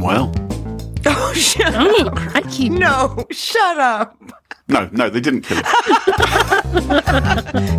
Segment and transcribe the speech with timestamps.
[0.00, 0.32] Well,
[1.06, 2.16] Oh, shut Oh, up.
[2.16, 2.68] crikey.
[2.68, 4.16] No, shut up.
[4.68, 5.64] no, no, they didn't kill him.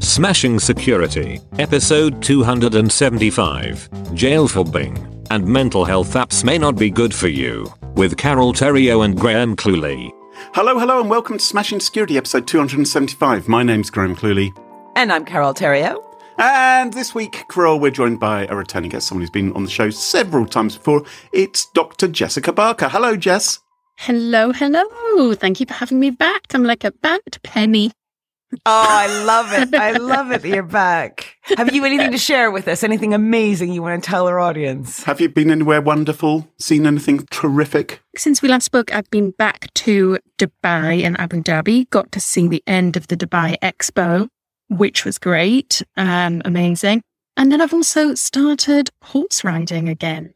[0.00, 5.04] Smashing Security, Episode 275 Jail for Bing.
[5.30, 7.72] And mental health apps may not be good for you.
[7.94, 10.10] With Carole Theriault and Graham Cluley.
[10.54, 13.48] Hello, hello, and welcome to Smashing Security, episode 275.
[13.48, 14.50] My name's Graham Cluley.
[14.96, 16.02] And I'm Carole Theriault.
[16.38, 19.70] And this week, Carol, we're joined by a returning guest, someone who's been on the
[19.70, 21.04] show several times before.
[21.32, 22.08] It's Dr.
[22.08, 22.88] Jessica Barker.
[22.88, 23.60] Hello, Jess.
[23.96, 25.34] Hello, hello.
[25.34, 26.42] Thank you for having me back.
[26.54, 27.92] I'm like a bad penny.
[28.52, 29.74] Oh, I love it.
[29.74, 31.36] I love it that you're back.
[31.56, 32.82] Have you anything to share with us?
[32.82, 35.02] Anything amazing you want to tell our audience?
[35.04, 36.48] Have you been anywhere wonderful?
[36.58, 38.00] Seen anything terrific?
[38.16, 41.90] Since we last spoke, I've been back to Dubai and Abu Dhabi.
[41.90, 44.28] Got to see the end of the Dubai Expo,
[44.68, 47.02] which was great, and amazing.
[47.36, 50.32] And then I've also started horse riding again.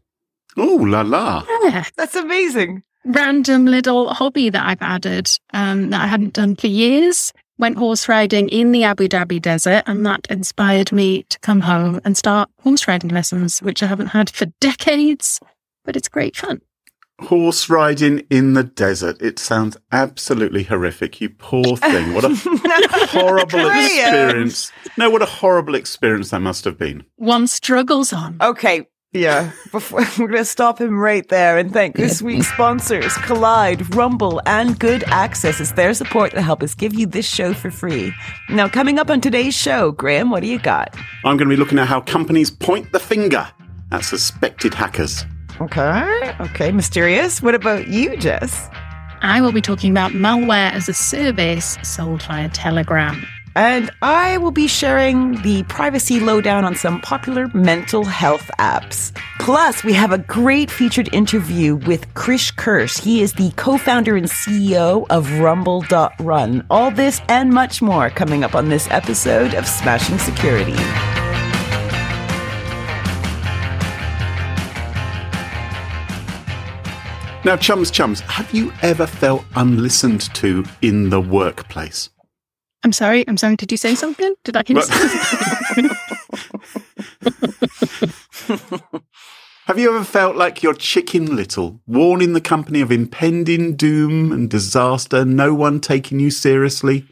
[0.56, 1.44] Oh, la la.
[1.64, 2.82] Yeah, That's amazing.
[3.06, 7.32] random little hobby that I've added um, that I hadn't done for years.
[7.62, 12.00] Went horse riding in the Abu Dhabi desert, and that inspired me to come home
[12.04, 15.38] and start horse riding lessons, which I haven't had for decades,
[15.84, 16.60] but it's great fun.
[17.20, 19.22] Horse riding in the desert.
[19.22, 21.20] It sounds absolutely horrific.
[21.20, 22.14] You poor thing.
[22.14, 24.72] What a horrible experience.
[24.98, 27.04] No, what a horrible experience that must have been.
[27.14, 28.38] One struggles on.
[28.40, 28.88] Okay.
[29.14, 33.94] Yeah, before, we're going to stop him right there and thank this week's sponsors, Kolide,
[33.94, 35.60] Rumble, and Good Access.
[35.60, 38.14] It's their support that help us give you this show for free.
[38.48, 40.96] Now, coming up on today's show, Graham, what do you got?
[41.26, 43.46] I'm going to be looking at how companies point the finger
[43.90, 45.26] at suspected hackers.
[45.60, 47.42] Okay, okay, mysterious.
[47.42, 48.70] What about you, Jess?
[49.20, 53.26] I will be talking about malware as a service sold via Telegram.
[53.54, 59.14] And I will be sharing the privacy lowdown on some popular mental health apps.
[59.40, 62.98] Plus, we have a great featured interview with Chris Kirsch.
[62.98, 66.66] He is the co-founder and CEO of Rumble.Run.
[66.70, 70.72] All this and much more coming up on this episode of Smashing Security.
[77.44, 82.11] Now, chums, chums, have you ever felt unlistened to in the workplace?
[82.84, 84.34] I'm sorry, I'm sorry, did you say something?
[84.44, 85.90] Did I hear something?
[89.66, 94.32] Have you ever felt like you're chicken little, worn in the company of impending doom
[94.32, 97.06] and disaster, no one taking you seriously?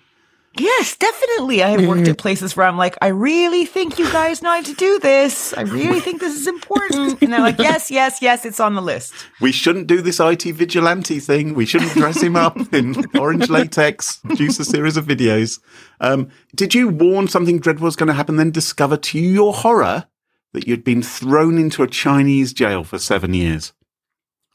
[0.58, 1.62] Yes, definitely.
[1.62, 4.74] I have worked at places where I'm like, I really think you guys need to
[4.74, 5.54] do this.
[5.54, 7.22] I really think this is important.
[7.22, 9.14] And they're like, yes, yes, yes, it's on the list.
[9.40, 11.54] We shouldn't do this IT vigilante thing.
[11.54, 15.60] We shouldn't dress him up in orange latex, produce a series of videos.
[16.00, 20.06] Um, did you warn something dreadful was going to happen, then discover to your horror
[20.52, 23.72] that you'd been thrown into a Chinese jail for seven years?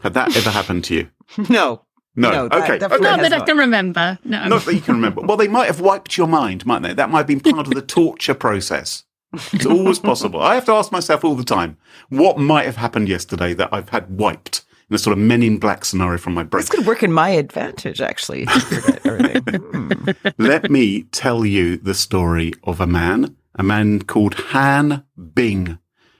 [0.01, 1.09] Had that ever happened to you?
[1.50, 1.81] No.
[2.15, 2.31] No.
[2.31, 2.77] No, that okay.
[2.77, 3.15] definitely okay.
[3.17, 4.19] Not has that I can remember.
[4.23, 4.47] No.
[4.47, 5.21] Not that you can remember.
[5.21, 6.94] Well, they might have wiped your mind, mightn't they?
[6.94, 9.03] That might have been part of the torture process.
[9.51, 10.39] It's always possible.
[10.39, 11.77] I have to ask myself all the time,
[12.09, 15.57] what might have happened yesterday that I've had wiped in a sort of men in
[15.57, 16.62] black scenario from my brain?
[16.62, 18.44] This could work in my advantage, actually.
[18.44, 19.31] if you forget everything.
[19.75, 20.09] Hmm.
[20.38, 25.03] Let me tell you the story of a man, a man called Han
[25.33, 25.79] Bing.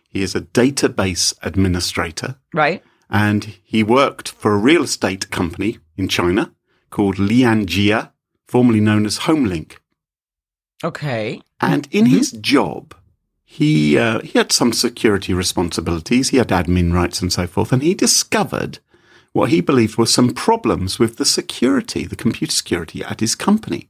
[0.10, 2.84] He is a database administrator Right?
[3.16, 6.52] And he worked for a real estate company in China
[6.90, 8.12] called Lian Jia,
[8.46, 9.78] formerly known as Homelink.
[10.84, 11.42] Okay.
[11.62, 12.94] And in his job,
[13.46, 16.30] he uh, he had some security responsibilities.
[16.30, 18.80] He had admin rights and so forth, and he discovered
[19.32, 23.90] what he believed were some problems with the security, the computer security at his company,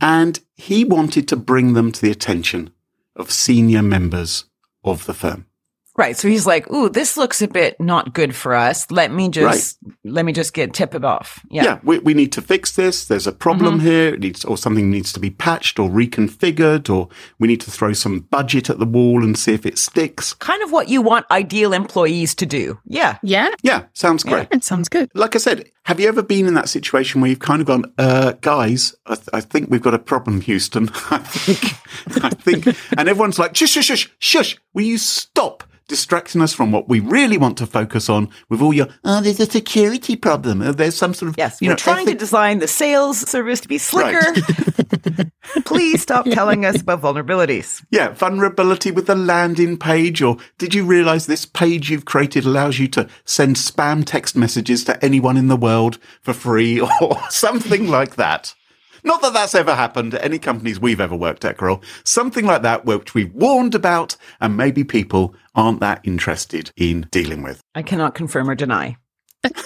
[0.00, 2.70] and he wanted to bring them to the attention
[3.16, 4.44] of senior members
[4.84, 5.46] of the firm.
[5.94, 6.16] Right.
[6.16, 8.90] So he's like, "Ooh, this looks a bit not good for us.
[8.90, 11.64] Let me just let me just get tip it off." Yeah.
[11.64, 13.04] Yeah, we, we need to fix this.
[13.06, 14.14] There's a problem here.
[14.14, 17.08] It needs, or something needs to be patched or reconfigured, or
[17.38, 20.34] we need to throw some budget at the wall and see if it sticks.
[20.34, 22.78] Kind of what you want ideal employees to do.
[22.86, 23.18] Yeah.
[23.22, 24.48] Yeah, Yeah, sounds great.
[24.50, 25.10] it sounds good.
[25.14, 27.92] like I said, have you ever been in that situation where you've kind of gone,
[27.98, 30.88] uh, guys, I, th- I think we've got a problem, Houston.
[31.10, 32.66] I think, I think,
[32.96, 34.56] and everyone's like, shush, shush, shush, shush.
[34.74, 38.72] Will you stop distracting us from what we really want to focus on with all
[38.72, 40.62] your, oh, there's a security problem.
[40.62, 41.58] Uh, There's some sort of, Yes.
[41.60, 44.22] you we're know, trying to design the sales service to be slicker.
[45.64, 47.84] Please stop telling us about vulnerabilities.
[47.90, 52.78] yeah, vulnerability with the landing page, or did you realize this page you've created allows
[52.78, 57.88] you to send spam text messages to anyone in the world for free or something
[57.88, 58.54] like that?
[59.04, 61.82] Not that that's ever happened at any companies we've ever worked at, Carol.
[62.04, 67.42] Something like that, which we've warned about, and maybe people aren't that interested in dealing
[67.42, 67.60] with.
[67.74, 68.96] I cannot confirm or deny.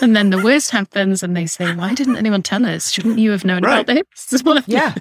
[0.00, 2.90] And then the worst happens, and they say, "Why didn't anyone tell us?
[2.90, 3.86] Shouldn't you have known Right.
[3.86, 4.94] about this?" Yeah.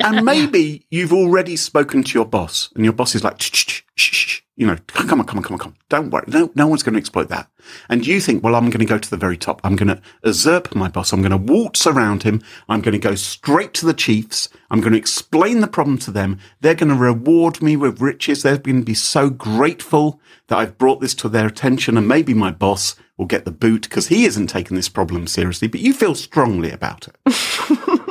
[0.00, 3.82] And maybe you've already spoken to your boss, and your boss is like, shh, shh,
[3.96, 5.76] shh, shh, you know, come on, come on, come on, come on.
[5.88, 6.24] Don't worry.
[6.28, 7.48] No, no one's going to exploit that.
[7.88, 9.60] And you think, well, I'm going to go to the very top.
[9.64, 11.12] I'm going to usurp my boss.
[11.12, 12.40] I'm going to waltz around him.
[12.68, 14.48] I'm going to go straight to the chiefs.
[14.70, 16.38] I'm going to explain the problem to them.
[16.60, 18.42] They're going to reward me with riches.
[18.42, 21.98] They're going to be so grateful that I've brought this to their attention.
[21.98, 25.68] And maybe my boss will get the boot because he isn't taking this problem seriously,
[25.68, 28.00] but you feel strongly about it.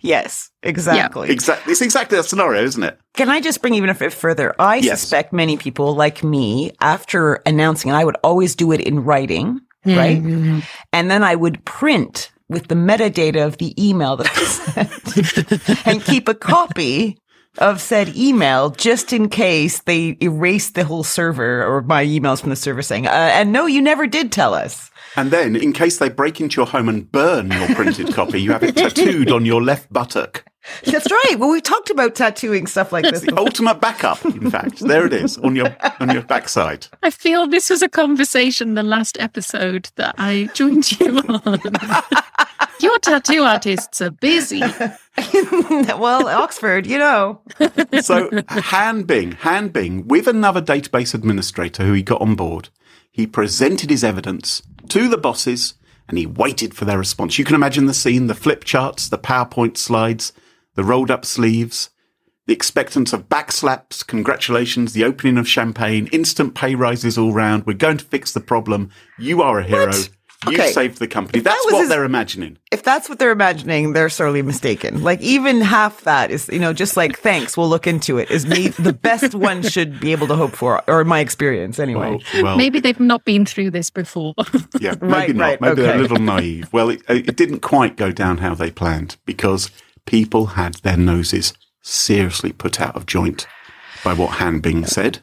[0.00, 1.30] Yes, exactly.
[1.30, 1.72] Exactly.
[1.72, 2.98] It's exactly that scenario, isn't it?
[3.14, 4.54] Can I just bring even a bit further?
[4.58, 5.00] I Yes.
[5.00, 9.60] suspect many people like me, after announcing, and I would always do it in writing,
[9.84, 10.22] right?
[10.92, 14.44] And then I would print with the metadata of the email that I
[15.14, 17.18] sent and keep a copy
[17.58, 22.50] of said email just in case they erase the whole server or my emails from
[22.50, 24.90] the server saying, uh, and no, you never did tell us.
[25.18, 28.52] And then, in case they break into your home and burn your printed copy, you
[28.52, 30.44] have it tattooed on your left buttock.
[30.84, 31.34] That's right.
[31.36, 33.22] Well, we talked about tattooing stuff like this.
[33.22, 34.78] The ultimate backup, in fact.
[34.78, 36.86] There it is on your on your backside.
[37.02, 41.60] I feel this was a conversation the last episode that I joined you on.
[42.80, 44.60] Your tattoo artists are busy.
[44.60, 47.40] well, Oxford, you know.
[48.02, 52.68] So Han Bing, Han Bing, with another database administrator who he got on board,
[53.10, 55.74] he presented his evidence to the bosses
[56.08, 57.38] and he waited for their response.
[57.38, 60.32] You can imagine the scene, the flip charts, the PowerPoint slides,
[60.74, 61.90] the rolled up sleeves,
[62.46, 67.66] the expectance of backslaps, congratulations, the opening of champagne, instant pay rises all round.
[67.66, 68.90] We're going to fix the problem.
[69.18, 69.92] You are a hero.
[70.46, 70.70] You Okay.
[70.70, 71.40] saved the company.
[71.40, 72.58] that That's was what his- they're imagining.
[72.70, 75.02] if that's what they're imagining, they're sorely mistaken.
[75.02, 78.30] Like even half that is, you know, just like thanks, we'll look into it.
[78.30, 82.20] Is me the best one should be able to hope for, or my experience anyway.
[82.34, 84.34] Well, well Maybe they've not been through this before.
[84.80, 85.44] Yeah, maybe Right, not.
[85.44, 86.68] right, maybe they're a little naive.
[86.72, 89.72] Well, it, it didn't quite go down how they planned because
[90.06, 93.46] people had their noses seriously put out of joint
[94.04, 95.18] by what Han Bing said.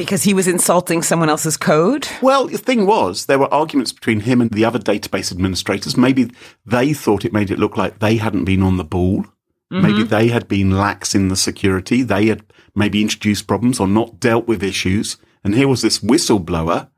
[0.00, 2.08] Because he was insulting someone else's code.
[2.22, 5.94] Well, the thing was, there were arguments between him and the other database administrators.
[5.94, 6.30] Maybe
[6.64, 9.26] they thought it made it look like they hadn't been on the ball.
[9.70, 10.08] Maybe mm-hmm.
[10.08, 12.02] they had been lax in the security.
[12.02, 12.42] They had
[12.74, 15.18] maybe introduced problems or not dealt with issues.
[15.44, 16.88] And here was this whistleblower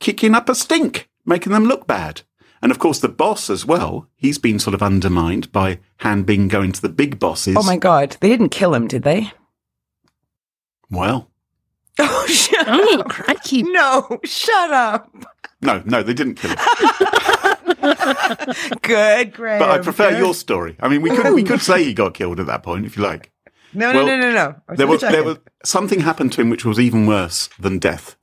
[0.00, 2.22] kicking up a stink, making them look bad.
[2.60, 6.48] And of course, the boss as well, he's been sort of undermined by Han Bing
[6.48, 7.56] going to the big bosses.
[7.56, 9.32] Oh my god, they didn't kill him, did they?
[10.90, 11.30] Well,
[12.10, 13.08] Oh, shut oh, up.
[13.08, 13.62] crikey.
[13.64, 15.10] No, shut up.
[15.60, 16.58] no, no, they didn't kill him.
[18.82, 19.58] Good, Graham.
[19.60, 20.18] But I prefer good.
[20.18, 20.76] your story.
[20.80, 23.02] I mean, we could we could say he got killed at that point if you
[23.02, 23.32] like.
[23.74, 24.54] No, no, Well, no, no, no.
[24.68, 28.16] I There was there was something happened to him which was even worse than death.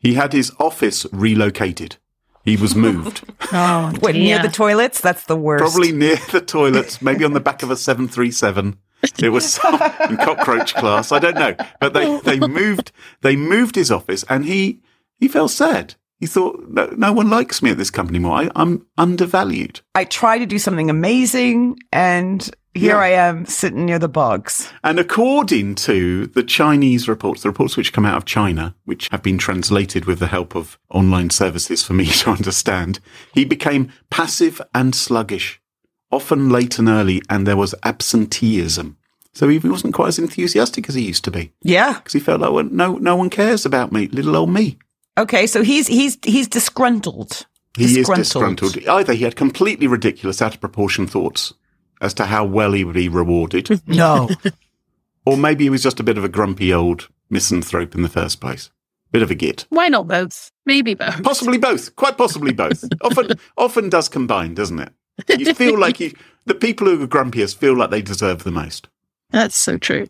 [0.00, 1.96] he had his office relocated.
[2.44, 5.00] He was moved, Oh, What, near the toilets?
[5.00, 5.62] That's the worst.
[5.62, 8.76] probably near the toilets, maybe on the back of a seven three seven.
[9.22, 9.78] It was some
[10.18, 11.12] cockroach class.
[11.12, 12.92] I don't know, but they they moved
[13.22, 14.80] they moved his office, and he
[15.18, 15.94] he felt sad.
[16.20, 18.36] He thought, no, no one likes me at this company more.
[18.36, 19.80] I, I'm undervalued.
[19.94, 22.40] I try to do something amazing, and
[22.72, 22.98] here Yeah.
[22.98, 24.72] I am sitting near the bugs.
[24.82, 29.22] And according to the Chinese reports, the reports which come out of China, which have
[29.22, 33.00] been translated with the help of online services for me to understand,
[33.34, 35.60] he became passive and sluggish,
[36.14, 38.96] often late and early, and there was absenteeism.
[39.32, 41.94] So he wasn't quite as enthusiastic as he used to be Yeah.
[41.94, 44.78] because he felt like, well, no, no one cares about me, little old me.
[45.18, 47.46] Okay, so he's he's he's disgruntled.
[47.76, 48.78] He is disgruntled.
[48.86, 51.52] Either he had completely ridiculous, out of proportion thoughts
[52.00, 54.28] as to how well he would be rewarded, No.
[55.26, 58.40] or maybe he was just a bit of a grumpy old misanthrope in the first
[58.40, 58.70] place.
[59.12, 59.66] Bit of a git.
[59.70, 60.50] Why not both?
[60.66, 61.22] Maybe both.
[61.22, 61.94] Possibly both.
[61.96, 62.84] Quite possibly both.
[63.00, 64.92] often, often does combine, doesn't it?
[65.28, 66.12] You feel like you,
[66.46, 68.88] the people who are grumpiest feel like they deserve the most.
[69.30, 70.06] That's so true.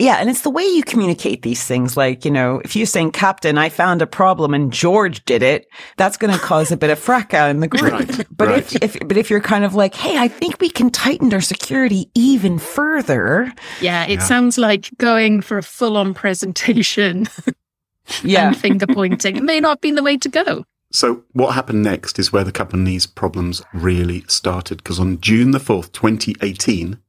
[0.00, 1.96] Yeah, and it's the way you communicate these things.
[1.96, 5.66] Like, you know, if you're saying, Captain, I found a problem and George did it,
[5.96, 7.92] that's going to cause a bit of fracas in the group.
[7.92, 8.58] Right, But right.
[8.82, 11.40] if, if, but if you're kind of like, hey, I think we can tighten our
[11.40, 13.52] security even further.
[13.80, 17.28] Yeah, it sounds like going for a full on presentation
[18.24, 18.48] Yeah.
[18.48, 19.36] and finger pointing.
[19.36, 20.64] It may not have been the way to go.
[20.94, 24.76] So what happened next is where the company's problems really started.
[24.76, 27.00] Because on June the 4th, 2018,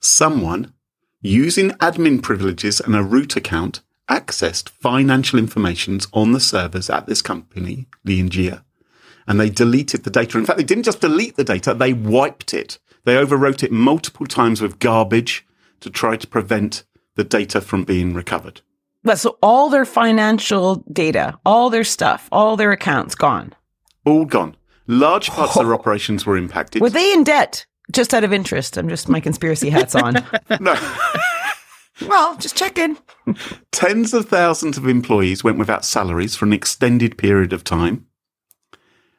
[0.00, 0.74] someone
[1.22, 7.22] using admin privileges and a root account accessed financial informations on the servers at this
[7.22, 8.64] company, Lianjia.
[9.26, 10.36] And they deleted the data.
[10.36, 12.78] In fact, they didn't just delete the data, they wiped it.
[13.04, 15.46] They overwrote it multiple times with garbage
[15.80, 16.84] to try to prevent
[17.14, 18.60] the data from being recovered.
[19.04, 23.52] But so all their financial data, all their stuff, all their accounts gone.
[24.04, 24.56] All gone.
[24.86, 25.78] Large parts of their oh.
[25.78, 26.82] operations were impacted.
[26.82, 27.66] Were they in debt?
[27.90, 28.76] Just out of interest.
[28.76, 30.14] I'm just my conspiracy hats on.
[30.60, 30.76] no.
[32.06, 32.96] well, just checking.
[33.70, 38.06] Tens of thousands of employees went without salaries for an extended period of time.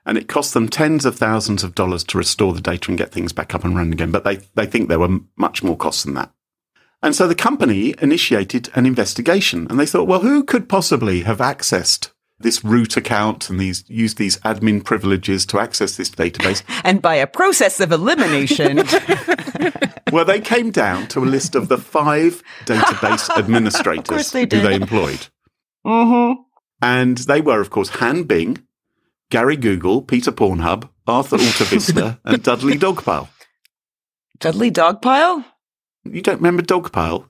[0.06, 3.12] And it cost them tens of thousands of dollars to restore the data and get
[3.12, 4.12] things back up and running again.
[4.12, 6.32] But they, they think there were much more costs than that.
[7.04, 11.40] And so the company initiated an investigation and they thought, well, who could possibly have
[11.40, 16.64] accessed this root account and these used these admin privileges to access this database?
[16.86, 18.78] And by a process of elimination,
[20.14, 24.76] well, they came down to a list of the five database administrators they who they
[24.76, 25.28] employed.
[25.86, 26.42] mm-hmm.
[26.82, 28.66] And they were, of course, Han Bing,
[29.30, 33.28] Gary Google, Peter Pornhub, Arthur Altavista, and Dudley Dogpile.
[34.40, 35.46] Dudley Dogpile?
[36.04, 37.28] You don't remember Dogpile?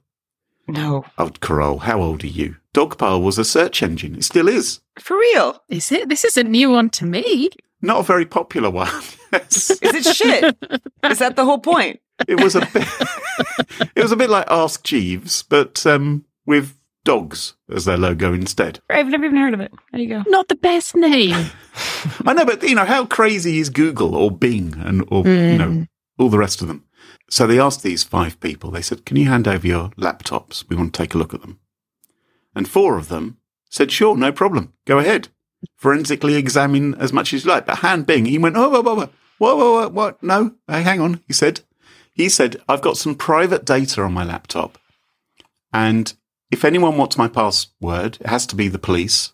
[0.68, 1.06] No.
[1.18, 2.56] Oh, Carol, how old are you?
[2.74, 4.16] Dogpile was a search engine.
[4.16, 4.80] It still is.
[5.00, 5.62] For real?
[5.70, 6.10] Is it?
[6.10, 7.50] This is a new one to me.
[7.82, 8.88] Not a very popular one.
[9.34, 10.56] Is it shit?
[11.04, 12.00] Is that the whole point?
[12.30, 12.88] It was a bit.
[13.96, 18.80] it was a bit like Ask Jeeves, but um, with dogs as their logo instead.
[18.90, 19.74] I've never even heard of it.
[19.92, 20.24] There you go.
[20.28, 21.34] Not the best name.
[22.26, 25.86] I know, but you know, how crazy is Google or Bing and or you know
[26.18, 26.86] all the rest of them?
[27.34, 28.70] So they asked these five people.
[28.70, 30.70] They said, "Can you hand over your laptops?
[30.70, 31.58] We want to take a look at them."
[32.54, 33.38] And four of them
[33.72, 34.74] said, "Sure, no problem.
[34.86, 35.30] Go ahead.
[35.76, 38.94] Forensically examine as much as you like." But Han Bing, he went, "Oh, whoa, whoa,
[38.94, 39.10] whoa,
[39.40, 40.18] whoa, whoa, whoa?
[40.22, 41.62] No, hey, hang on." He said,
[42.14, 44.78] "He said I've got some private data on my laptop,
[45.74, 46.14] and
[46.52, 49.34] if anyone wants my password, it has to be the police."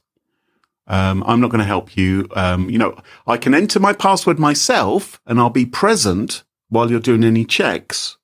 [0.88, 2.30] Um, I'm not going to help you.
[2.34, 7.00] Um, you know, I can enter my password myself and I'll be present while you're
[7.00, 8.18] doing any checks,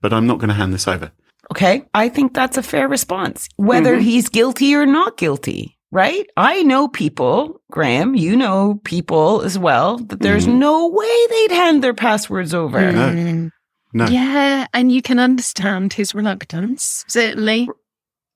[0.00, 1.10] but I'm not going to hand this over.
[1.50, 1.84] Okay.
[1.94, 6.26] I think that's a fair response, whether he's guilty or not guilty, right?
[6.36, 11.84] I know people, Graham, you know people as well, that there's no way they'd hand
[11.84, 12.92] their passwords over.
[12.92, 13.10] No.
[13.10, 13.50] Mm.
[13.92, 14.06] No.
[14.06, 17.68] Yeah, and you can understand his reluctance, certainly.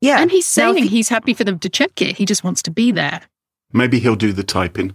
[0.00, 0.20] Yeah.
[0.20, 2.16] And he's saying he- he's happy for them to check it.
[2.16, 3.22] He just wants to be there.
[3.72, 4.92] Maybe he'll do the typing.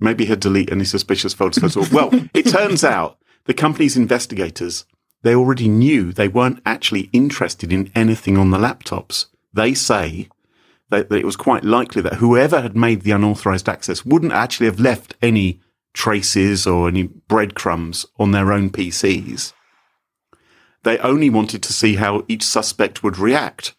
[0.00, 1.62] Maybe he'll delete any suspicious photos.
[1.62, 1.92] first of.
[1.92, 4.84] Well, it turns out the company's investigators,
[5.22, 9.26] they already knew they weren't actually interested in anything on the laptops.
[9.52, 10.28] They say
[10.90, 14.66] that, that it was quite likely that whoever had made the unauthorized access wouldn't actually
[14.66, 15.60] have left any
[15.94, 19.52] traces or any breadcrumbs on their own PCs.
[20.82, 23.74] They only wanted to see how each suspect would react.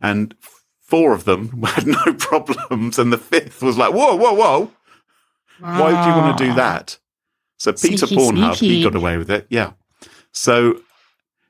[0.00, 0.34] And
[0.80, 4.72] four of them had no problems, and the fifth was like, whoa, whoa, whoa.
[5.60, 6.56] Why would you want to do ah.
[6.56, 6.98] that?
[7.60, 9.46] So Peter Sneaky, Pornhub, he got away with it.
[9.50, 9.72] Yeah.
[10.32, 10.80] So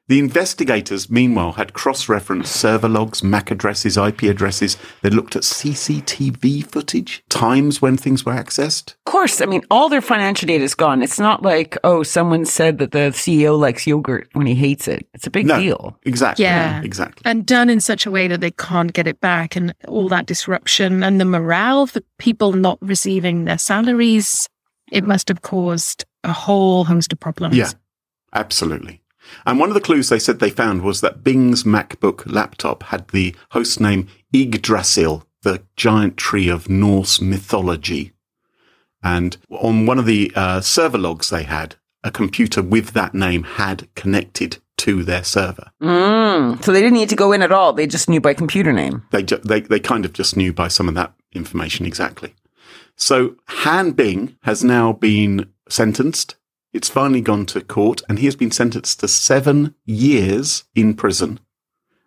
[0.08, 4.76] The investigators, meanwhile, had cross-referenced server logs, MAC addresses, IP addresses.
[5.02, 8.94] They looked at CCTV footage, times when things were accessed.
[9.06, 11.00] Of course, I mean, all their financial data is gone.
[11.02, 15.06] It's not like, oh, someone said that the CEO likes yogurt when he hates it.
[15.14, 15.96] It's a big No, deal.
[16.04, 16.44] exactly.
[16.44, 16.82] Yeah.
[16.82, 17.22] exactly.
[17.24, 20.26] and done in such a way that they can't get it back and all that
[20.26, 24.48] disruption and the morale for people not receiving their salaries
[24.90, 27.73] it must have caused a whole host of problems Yeah,
[28.32, 29.00] absolutely.
[29.47, 33.09] And one of the clues they said they found was that Bing's MacBook laptop had
[33.09, 38.12] the host name Yggdrasil, the giant tree of Norse mythology.
[39.02, 43.42] And on one of the uh, server logs they had, a computer with that name
[43.42, 45.70] had connected to their server.
[45.82, 46.62] Mm.
[46.64, 47.73] So they didn't need to go in at all.
[47.73, 49.02] They just knew by computer name.
[49.11, 52.35] They, ju- they, they kind of just knew by some of that information exactly.
[53.00, 56.37] So Han Bing has now been sentenced.
[56.75, 61.40] It's finally gone to court and he has been sentenced to seven years in prison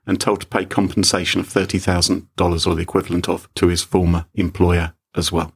[0.06, 4.94] and told to pay compensation of $30,000 or the equivalent of to his former employer
[5.16, 5.54] as well.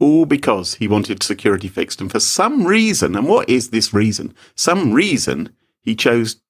[0.00, 2.00] All because he wanted security fixed.
[2.00, 4.34] And for some reason, and what is this reason?
[4.54, 6.40] Some reason he chose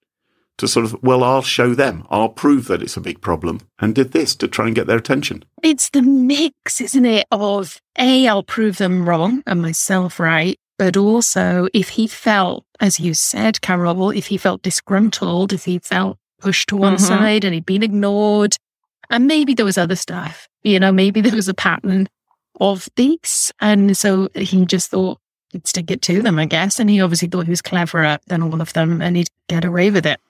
[0.58, 2.06] to sort of, well, I'll show them.
[2.10, 4.98] I'll prove that it's a big problem and did this to try and get their
[4.98, 5.44] attention.
[5.62, 10.96] it's the mix isn't it of a i'll prove them wrong and myself right but
[10.96, 16.16] also if he felt as you said carol if he felt disgruntled if he felt
[16.40, 17.00] pushed to one Mhm.
[17.00, 18.56] side and he'd been ignored
[19.10, 22.08] and maybe there was other stuff you know maybe there was a pattern
[22.60, 25.18] of these and so he just thought
[25.50, 28.42] he'd stick it to them i guess and he obviously thought he was cleverer than
[28.42, 30.20] all of them and he'd get away with it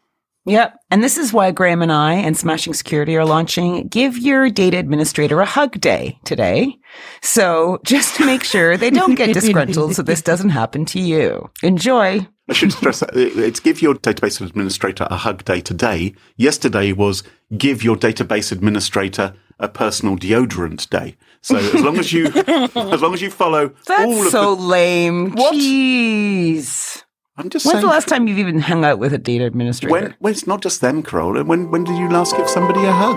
[0.49, 0.79] Yep.
[0.91, 4.79] And this is why Graham and I and Smashing Security are launching Give Your Data
[4.79, 6.75] Administrator a Hug Day today.
[7.21, 11.51] So just to make sure they don't get disgruntled so this doesn't happen to you.
[11.63, 12.27] Enjoy.
[12.49, 16.15] I should stress that it's give your database administrator a hug day today.
[16.37, 17.23] Yesterday was
[17.59, 21.17] give your database administrator a personal deodorant day.
[21.43, 25.33] So as long as you, as long as you follow all of so the, lame.
[25.33, 25.55] What?
[25.55, 27.03] Jeez.
[27.39, 27.83] I'm just When's saying.
[27.83, 29.93] the last time you've even hung out with a data administrator?
[29.93, 31.41] when, when it's not just them, Carol.
[31.45, 33.17] When when did you last give somebody a hug?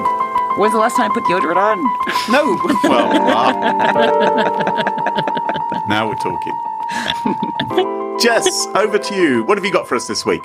[0.60, 1.78] When's the last time I put deodorant on?
[2.32, 2.58] No.
[2.92, 3.14] Well,
[5.88, 6.54] now we're talking.
[8.20, 9.44] Jess, over to you.
[9.46, 10.42] What have you got for us this week?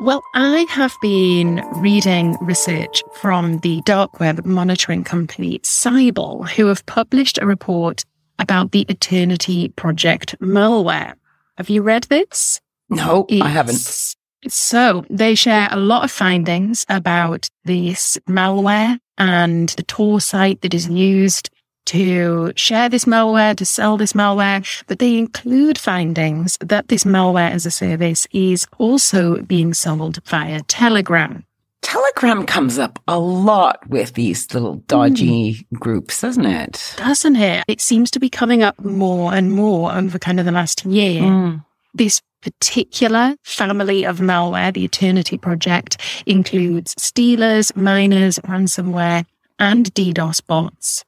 [0.00, 6.84] Well, I have been reading research from the dark web monitoring company Cyble, who have
[6.84, 8.04] published a report
[8.38, 11.14] about the Eternity Project malware.
[11.56, 12.60] Have you read this?
[12.88, 14.14] No, I haven't.
[14.48, 20.74] So they share a lot of findings about this malware and the Tor site that
[20.74, 21.50] is used
[21.86, 27.50] to share this malware, to sell this malware, but they include findings that this malware
[27.50, 31.44] as a service is also being sold via Telegram.
[31.82, 36.94] Telegram comes up a lot with these little dodgy groups, doesn't it?
[36.96, 37.64] Doesn't it?
[37.68, 41.22] It seems to be coming up more and more over kind of the last year.
[41.22, 41.64] Mm.
[41.94, 49.26] This particular family of malware, the Eternity Project, includes stealers, miners, ransomware,
[49.58, 51.04] and DDoS bots.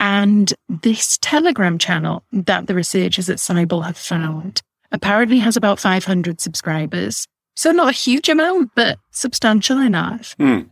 [0.00, 6.40] And this Telegram channel that the researchers at Cyble have found apparently has about 500
[6.40, 7.28] subscribers.
[7.54, 10.34] So not a huge amount, but substantial enough.
[10.40, 10.62] Hmm.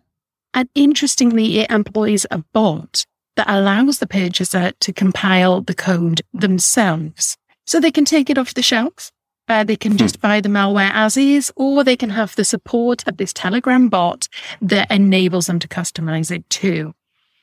[0.52, 7.38] And interestingly, it employs a bot that allows the purchaser to compile the code themselves.
[7.64, 9.12] So they can take it off the shelf.
[9.48, 13.06] Uh, they can just buy the malware as is, or they can have the support
[13.06, 14.28] of this Telegram bot
[14.60, 16.94] that enables them to customize it too.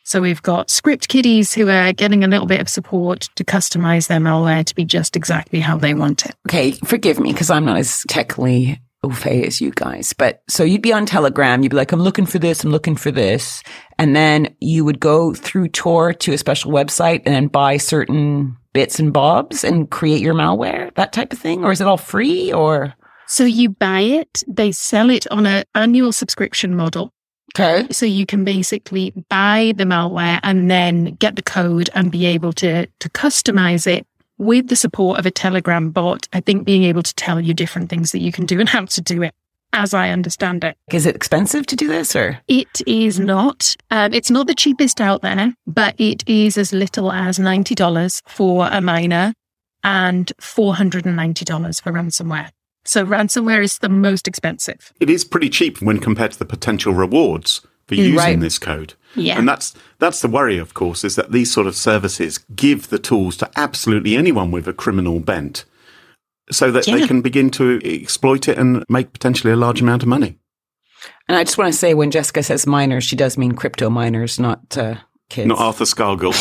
[0.10, 4.08] So we've got script kiddies who are getting a little bit of support to customize
[4.08, 6.36] their malware to be just exactly how they want it.
[6.48, 10.14] Okay, forgive me because I'm not as technically au fait as you guys.
[10.14, 12.96] But so you'd be on Telegram, you'd be like, I'm looking for this, I'm looking
[12.96, 13.64] for this.
[13.98, 18.56] And then you would go through Tor to a special website and then buy certain
[18.74, 21.64] bits and bobs and create your malware, that type of thing?
[21.64, 22.94] Or is it all free or?
[23.28, 27.14] So you buy it, they sell it on an annual subscription model.
[27.56, 27.88] Okay.
[27.92, 32.54] So you can basically buy the malware and then get the code and be able
[32.54, 34.06] to, to customize it
[34.40, 36.28] with the support of a Telegram bot.
[36.34, 38.86] I think being able to tell you different things that you can do and how
[38.86, 39.36] to do it,
[39.74, 40.76] as I understand it.
[40.92, 42.40] Is it expensive to do this or?
[42.48, 43.76] It is not.
[43.92, 48.22] Um, it's not the cheapest out there, but it is as little as ninety dollars
[48.28, 49.34] for a miner
[49.84, 52.50] and four hundred and ninety dollars for ransomware.
[52.86, 54.92] So ransomware is the most expensive.
[55.00, 58.40] It is pretty cheap when compared to the potential rewards for using Right.
[58.40, 58.94] this code.
[59.16, 59.38] Yeah.
[59.38, 63.00] And that's that's the worry, of course, is that these sort of services give the
[63.00, 65.66] tools to absolutely anyone with a criminal bent,
[66.52, 70.10] so that they can begin to exploit it and make potentially a large amount of
[70.10, 70.38] money.
[71.28, 74.40] And I just want to say when Jessica says miners, she does mean crypto miners,
[74.40, 74.96] not uh,
[75.30, 75.48] kids.
[75.48, 76.34] Not Arthur Scargill.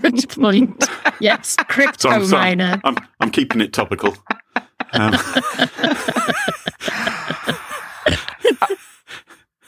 [0.00, 0.84] Good point.
[1.20, 2.56] Yes, crypto So I'm, sorry.
[2.56, 2.80] miner.
[2.84, 4.16] I'm, I'm keeping it topical.
[4.92, 5.12] Um,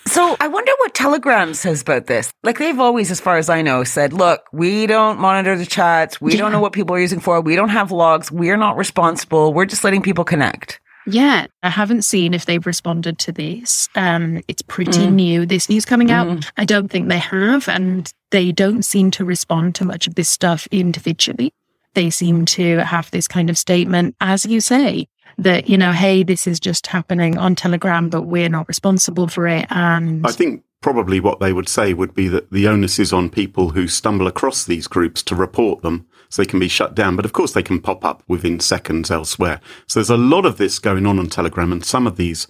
[0.09, 2.33] So I wonder what Telegram says about this.
[2.42, 6.18] Like they've always, as far as I know, said, look, we don't monitor the chats.
[6.21, 7.40] We don't know what people are using for.
[7.42, 8.33] We don't have logs.
[8.33, 9.53] We're not responsible.
[9.53, 10.81] We're just letting people connect.
[11.07, 13.88] Yeah, I haven't seen if they've responded to this.
[13.94, 15.12] Um, it's pretty Mm.
[15.12, 15.47] new.
[15.47, 16.51] This news coming out, Mhm.
[16.57, 20.29] I don't think they have, and they don't seem to respond to much of this
[20.29, 21.53] stuff individually.
[21.94, 25.07] They seem to have this kind of statement, as you say,
[25.38, 29.46] that you know, hey, this is just happening on Telegram, but we're not responsible for
[29.46, 29.66] it.
[29.70, 33.31] And I think probably what they would say would be that the onus is on
[33.31, 37.16] people who stumble across these groups to report them so they can be shut down.
[37.16, 39.61] But of course, they can pop up within seconds elsewhere.
[39.87, 42.48] So there's a lot of this going on on Telegram, and some of these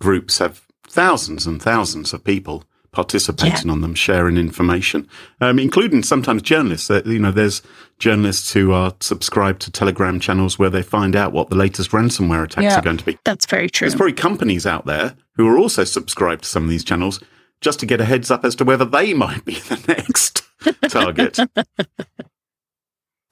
[0.00, 5.08] groups have thousands and thousands of people participating on them, sharing information,
[5.40, 6.90] um, including sometimes journalists.
[6.90, 7.60] Uh, you know, there's
[7.98, 12.44] journalists who are subscribed to Telegram channels where they find out what the latest ransomware
[12.44, 12.78] attacks Yeah.
[12.78, 13.18] are going to be.
[13.24, 13.86] that's very true.
[13.88, 17.20] There's probably companies out there who are also subscribed to some of these channels
[17.60, 20.42] just to get a heads up as to whether they might be the next
[20.88, 21.38] target.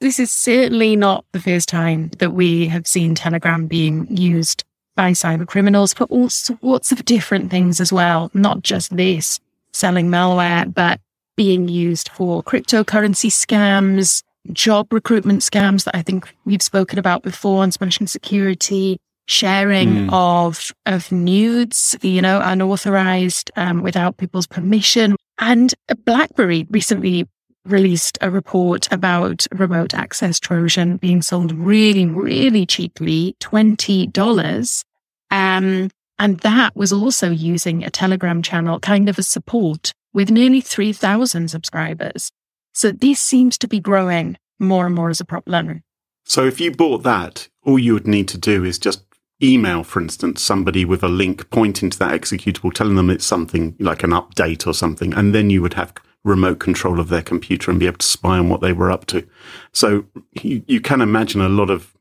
[0.01, 5.11] This is certainly not the first time that we have seen Telegram being used by
[5.11, 8.29] cyber criminals for all sorts of different things as well.
[8.33, 9.39] Not just this
[9.73, 10.99] selling malware, but
[11.35, 17.63] being used for cryptocurrency scams, job recruitment scams that I think we've spoken about before
[17.63, 20.13] on smashing security, sharing Hmm.
[20.13, 25.15] of of nudes, you know, unauthorized um, without people's permission.
[25.39, 25.73] And
[26.05, 27.27] BlackBerry recently
[27.65, 34.83] released a report about remote access Trojan being sold really, really cheaply, $20.
[35.31, 40.61] Um, and that was also using a Telegram channel kind of a support with nearly
[40.61, 42.31] 3,000 subscribers.
[42.73, 45.83] So this seems to be growing more and more as a problem.
[46.25, 49.03] So if you bought that, all you would need to do is just
[49.41, 53.75] email, for instance, somebody with a link pointing to that executable, telling them it's something
[53.79, 57.69] like an update or something, and then you would have remote control of their computer
[57.69, 59.27] and be able to spy on what they were up to.
[59.73, 60.05] So
[60.41, 61.93] you, you can imagine a lot of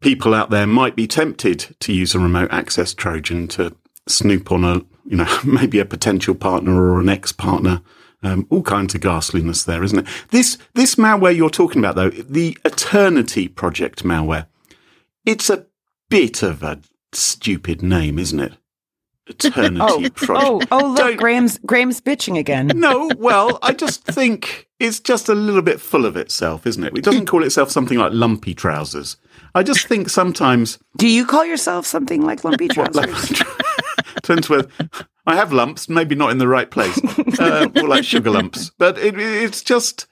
[0.00, 3.74] people out there might be tempted to use a remote access Trojan to
[4.08, 7.82] snoop on a, you know, maybe a potential partner or an ex-partner.
[8.22, 10.06] Um, all kinds of ghastliness there, isn't it?
[10.30, 14.46] This this malware you're talking about, though, the Eternity Project malware,
[15.24, 15.64] it's a
[16.10, 16.80] bit of a
[17.14, 18.52] stupid name, isn't it?
[19.26, 20.66] Eternity Oh, Project.
[20.70, 20.88] oh, oh!
[20.88, 22.70] Look, Don't- Graham's Graham's bitching again.
[22.74, 26.98] No, well, I just think it's just a little bit full of itself, isn't it?
[26.98, 29.16] It doesn't call itself something like lumpy trousers.
[29.54, 32.94] I just think sometimes Do you call yourself something like lumpy trousers?
[32.94, 33.46] like,
[34.22, 34.48] depends
[35.26, 36.98] I have lumps, maybe not in the right place,
[37.38, 38.70] uh, more like sugar lumps.
[38.78, 40.06] But it, it's just,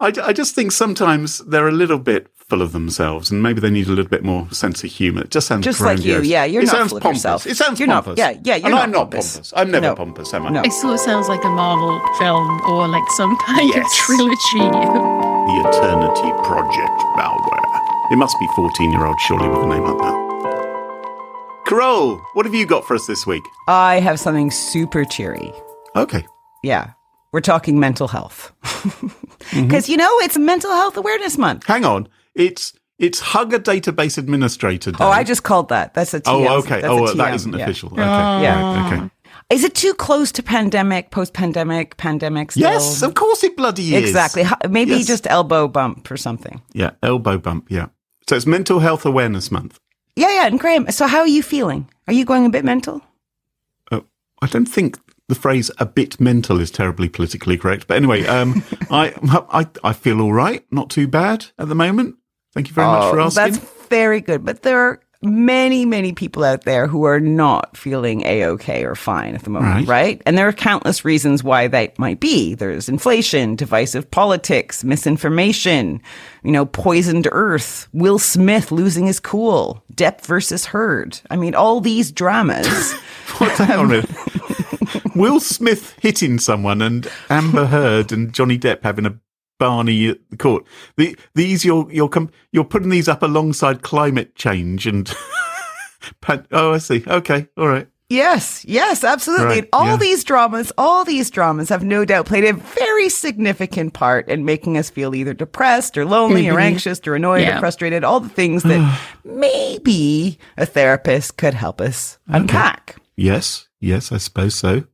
[0.00, 3.70] I, I just think sometimes they're a little bit full of themselves, and maybe they
[3.70, 5.22] need a little bit more sense of humour.
[5.22, 7.18] It just sounds Just like you, yeah, you're it not sounds full of pompous.
[7.20, 7.46] yourself.
[7.46, 8.18] It sounds You're not- pompous.
[8.18, 9.32] yeah, yeah, you're and not I'm not pompous.
[9.34, 9.52] pompous.
[9.56, 9.94] I'm never No.
[9.94, 10.50] pompous, am I?
[10.50, 10.62] No.
[10.62, 13.86] It sort of sounds like a Marvel film or like some kind Yes.
[13.86, 15.18] of trilogy.
[15.42, 17.71] The Eternity Project malware.
[18.12, 21.62] It must be 14 year old, surely, with a name like that.
[21.66, 23.42] Carol, what have you got for us this week?
[23.68, 25.52] I have something super cheery.
[25.96, 26.26] Okay.
[26.62, 26.92] Yeah,
[27.32, 29.66] we're talking mental health Mm-hmm.
[29.66, 31.66] because you know it's Mental Health Awareness Month.
[31.66, 32.08] Hang on.
[32.34, 34.98] It's it's Hugger Database Administrator Day.
[35.00, 35.94] Oh, I just called that.
[35.94, 36.46] That's a TM.
[36.48, 36.80] Oh, okay.
[36.80, 37.64] That's a Oh, that TM, isn't yeah.
[37.64, 37.88] official.
[37.92, 38.00] Okay.
[38.00, 38.86] Yeah.
[38.92, 39.10] Okay.
[39.50, 42.52] Is it too close to pandemic, post-pandemic, pandemic?
[42.52, 42.62] Still?
[42.70, 44.02] Yes, of course it bloody is.
[44.08, 44.44] exactly.
[44.70, 45.06] Maybe Yes.
[45.06, 46.62] just elbow bump or something.
[46.72, 47.66] Yeah, elbow bump.
[47.68, 47.86] Yeah.
[48.28, 49.78] So it's Mental Health Awareness Month.
[50.16, 50.46] Yeah, yeah.
[50.46, 51.88] And Graham, so how are you feeling?
[52.06, 53.00] Are you going a bit mental?
[53.90, 54.04] Oh,
[54.40, 57.86] I don't think the phrase "a bit mental" is terribly politically correct.
[57.86, 59.14] But anyway, um, I,
[59.50, 60.64] I I feel all right.
[60.70, 62.16] Not too bad at the moment.
[62.54, 63.44] Thank you very much for Oh, asking.
[63.54, 63.58] That's
[63.88, 64.44] very good.
[64.44, 68.94] But there are many, many people out there who are not feeling a okay or
[68.94, 69.88] fine at the moment, Right.
[69.88, 70.22] right.
[70.26, 72.54] And there are countless reasons why that might be.
[72.54, 76.00] There's inflation, divisive politics, misinformation,
[76.42, 81.20] you know, poisoned earth, Will Smith losing his cool, Depp versus Heard.
[81.30, 82.92] I mean, all these dramas.
[83.38, 84.10] What, hang on a minute.
[85.16, 89.18] Will Smith hitting someone and Amber Heard and Johnny Depp having a
[89.62, 90.64] Barney at the court.
[90.96, 95.12] The, these you're you're com- you're putting these up alongside climate change and.
[96.20, 97.04] pan- oh, I see.
[97.06, 97.86] Okay, all right.
[98.08, 99.46] Yes, yes, absolutely.
[99.46, 99.96] Right, And all yeah.
[99.96, 104.76] these dramas, all these dramas have no doubt played a very significant part in making
[104.76, 107.56] us feel either depressed or lonely or anxious or annoyed Yeah.
[107.56, 112.96] or frustrated, all the things that maybe a therapist could help us unpack.
[113.16, 114.84] Yes, yes, I suppose so.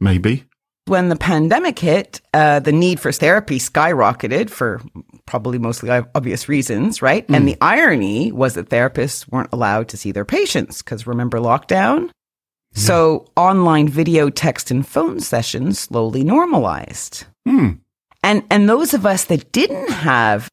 [0.00, 0.44] Maybe.
[0.86, 4.80] When the pandemic hit, uh, the need for therapy skyrocketed for
[5.26, 7.24] probably mostly obvious reasons, right?
[7.28, 12.10] And the irony was that therapists weren't allowed to see their patients because remember lockdown?
[12.72, 17.24] So online video, text, and phone sessions slowly normalized.
[17.46, 17.70] Hmm.
[18.22, 20.48] And and those of us that didn't have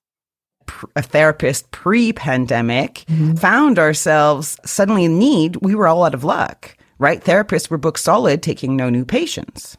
[0.96, 5.58] a therapist pre-pandemic found ourselves suddenly in need.
[5.58, 7.22] We were all out of luck, right?
[7.24, 9.78] Therapists were booked solid, taking no new patients.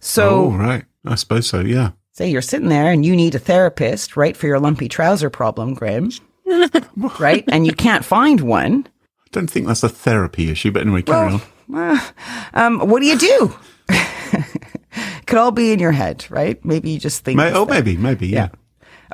[0.00, 0.84] So oh, right.
[1.04, 1.90] I suppose so, yeah.
[2.12, 5.74] say you're sitting there and you need a therapist, right, for your lumpy trouser problem,
[5.74, 6.10] Graham,
[7.18, 7.44] right?
[7.48, 8.86] And you can't find one.
[9.04, 11.40] I don't think that's a therapy issue, but anyway, carry on.
[11.74, 12.00] Uh,
[12.54, 13.54] um, what do you do?
[15.26, 16.62] Could all be in your head, right?
[16.64, 17.36] Maybe you just think.
[17.36, 18.48] May- oh, maybe, maybe, yeah.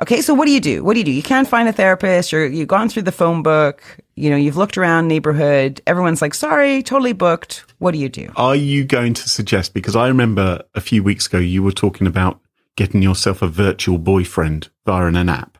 [0.01, 0.83] Okay, so what do you do?
[0.83, 1.11] What do you do?
[1.11, 2.31] You can't find a therapist.
[2.31, 3.81] You're you've gone through the phone book.
[4.15, 5.81] You know, you've looked around neighborhood.
[5.87, 7.65] Everyone's like, sorry, totally booked.
[7.79, 8.31] What do you do?
[8.35, 12.07] Are you going to suggest, because I remember a few weeks ago you were talking
[12.07, 12.39] about
[12.75, 15.57] getting yourself a virtual boyfriend via an app,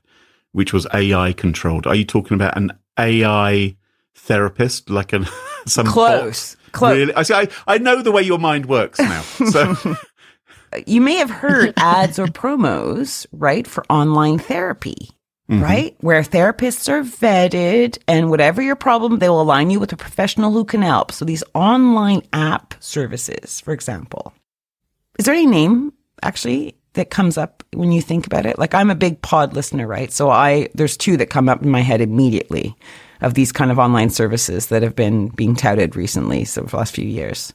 [0.51, 1.87] which was AI controlled.
[1.87, 3.75] Are you talking about an AI
[4.15, 5.25] therapist, like an
[5.65, 6.55] some Close.
[6.55, 6.71] bot?
[6.73, 6.97] Close.
[6.97, 7.13] Really?
[7.13, 7.33] I see.
[7.33, 9.21] I, I know the way your mind works now.
[9.21, 9.75] So
[10.85, 15.09] You may have heard ads or promos, right, for online therapy.
[15.49, 15.63] Mm-hmm.
[15.63, 15.95] Right?
[15.99, 20.51] Where therapists are vetted and whatever your problem, they will align you with a professional
[20.51, 21.11] who can help.
[21.11, 24.33] So these online app services, for example.
[25.19, 28.57] Is there any name actually that comes up when you think about it?
[28.57, 30.11] Like I'm a big pod listener, right?
[30.11, 32.75] So I there's two that come up in my head immediately
[33.21, 36.77] of these kind of online services that have been being touted recently, so for the
[36.77, 37.53] last few years.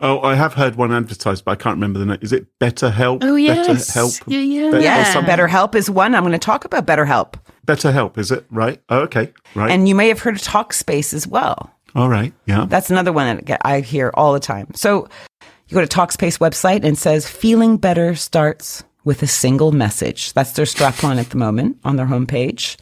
[0.00, 2.18] Oh, I have heard one advertised, but I can't remember the name.
[2.20, 3.18] Is it BetterHelp?
[3.22, 3.90] Oh, yes.
[3.90, 4.22] BetterHelp.
[4.26, 4.70] Yeah, yeah.
[4.70, 6.14] Better- Yes, or some- BetterHelp is one.
[6.14, 7.34] I'm going to talk about BetterHelp.
[7.66, 8.44] BetterHelp, is it?
[8.50, 8.80] Right.
[8.88, 9.32] Oh, okay.
[9.54, 9.70] Right.
[9.70, 11.70] And you may have heard of Talkspace as well.
[11.94, 12.32] All right.
[12.46, 12.66] Yeah.
[12.68, 14.66] That's another one that I hear all the time.
[14.74, 15.08] So
[15.68, 20.32] you go to Talkspace website and it says feeling better starts with a single message.
[20.32, 22.76] That's their strapline at the moment on their homepage.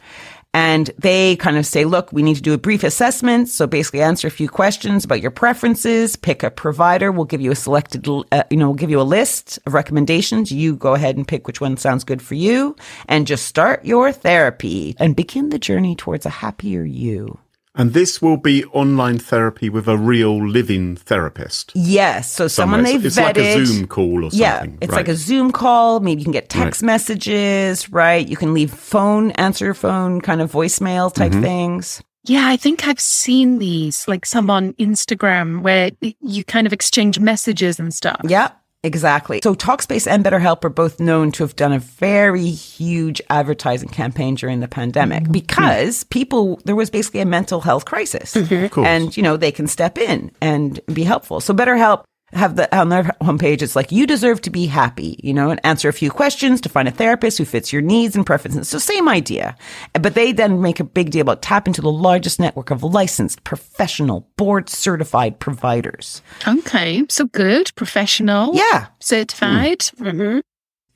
[0.53, 3.49] And they kind of say, look, we need to do a brief assessment.
[3.49, 7.11] So basically answer a few questions about your preferences, pick a provider.
[7.11, 10.51] We'll give you a selected, uh, you know, we'll give you a list of recommendations.
[10.51, 12.75] You go ahead and pick which one sounds good for you
[13.07, 17.39] and just start your therapy and begin the journey towards a happier you.
[17.75, 21.71] And this will be online therapy with a real living therapist.
[21.73, 22.31] Yes.
[22.31, 23.23] So someone they've it's vetted.
[23.23, 24.39] like a Zoom call or something.
[24.39, 24.97] Yeah, it's right.
[24.97, 25.99] like a Zoom call.
[25.99, 28.27] Maybe you can get text messages, right?
[28.27, 31.41] You can leave phone, answer your phone, kind of voicemail type Mm-hmm.
[31.41, 32.03] things.
[32.25, 37.19] Yeah, I think I've seen these, like some on Instagram where you kind of exchange
[37.19, 38.21] messages and stuff.
[38.23, 38.51] Yeah,
[38.83, 39.39] exactly.
[39.43, 44.35] So Talkspace and BetterHelp are both known to have done a very huge advertising campaign
[44.35, 45.31] during the pandemic mm-hmm.
[45.31, 48.33] because people, there was basically a mental health crisis.
[48.33, 48.67] Mm-hmm.
[48.67, 48.87] course.
[48.87, 51.39] And, you know, they can step in and be helpful.
[51.39, 52.03] So BetterHelp
[52.35, 55.59] have the on their homepage, it's like you deserve to be happy, you know, and
[55.63, 58.69] answer a few questions to find a therapist who fits your needs and preferences.
[58.69, 59.55] So same idea.
[59.93, 63.43] But they then make a big deal about tap into the largest network of licensed,
[63.43, 66.21] professional, board certified providers.
[66.47, 68.87] Okay, so good, professional, Yeah.
[68.99, 69.79] certified.
[69.99, 70.41] Mhm.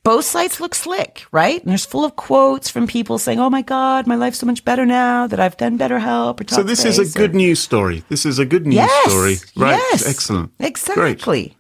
[0.08, 1.62] Both sites look slick, right?
[1.62, 4.64] And there's full of quotes from people saying, "Oh my God, my life's so much
[4.64, 7.60] better now that I've done better help." Or so this is a Talkspace," good news
[7.60, 8.06] story.
[8.08, 9.36] This is a good news yes, story.
[9.58, 9.76] Right.
[9.76, 10.54] Yes, Excellent.
[10.62, 11.58] Exactly.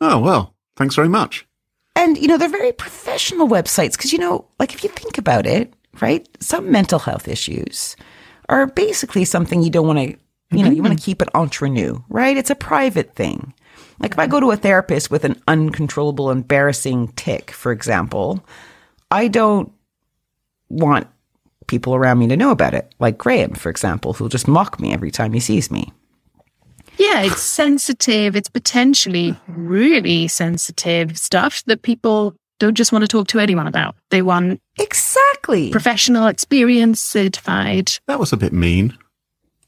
[0.00, 1.46] Oh, well, thanks very much.
[1.94, 5.46] And you know they're very professional websites because you know, like if you think about
[5.46, 6.26] it, right?
[6.40, 7.94] Some mental health issues
[8.48, 10.16] are basically something you don't want to,
[10.56, 11.04] you know, you want to mm-hmm.
[11.04, 12.36] keep it entre nous, right?
[12.36, 13.54] It's a private thing.
[14.00, 18.44] Like if I go to a therapist with an uncontrollable, embarrassing tick, for example,
[19.10, 19.72] I don't
[20.68, 21.06] want
[21.66, 22.92] people around me to know about it.
[22.98, 25.92] Like Graham, for example, who'll just mock me every time he sees me.
[26.96, 28.36] Yeah, it's sensitive.
[28.36, 33.94] It's potentially really sensitive stuff that people don't just want to talk to anyone about.
[34.10, 35.70] They want Exactly.
[35.70, 37.92] professional experience certified.
[38.06, 38.98] That was a bit mean.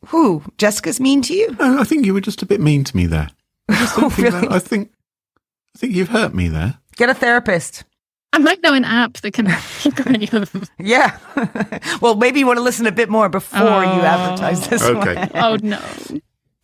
[0.08, 0.42] Who?
[0.58, 1.56] Jessica's mean to you?
[1.58, 3.28] No, I think you were just a bit mean to me there.
[3.72, 4.40] I just don't Oh, think really?
[4.42, 4.90] that- I think
[5.74, 6.78] I think you've hurt me there.
[6.96, 7.84] Get a therapist.
[8.34, 10.64] I might know an app that can help any of them.
[10.78, 11.18] Yeah.
[12.00, 14.02] well, maybe you want to listen a bit more before you Oh.
[14.02, 15.14] advertise this Okay.
[15.16, 15.30] one.
[15.34, 15.80] Oh no.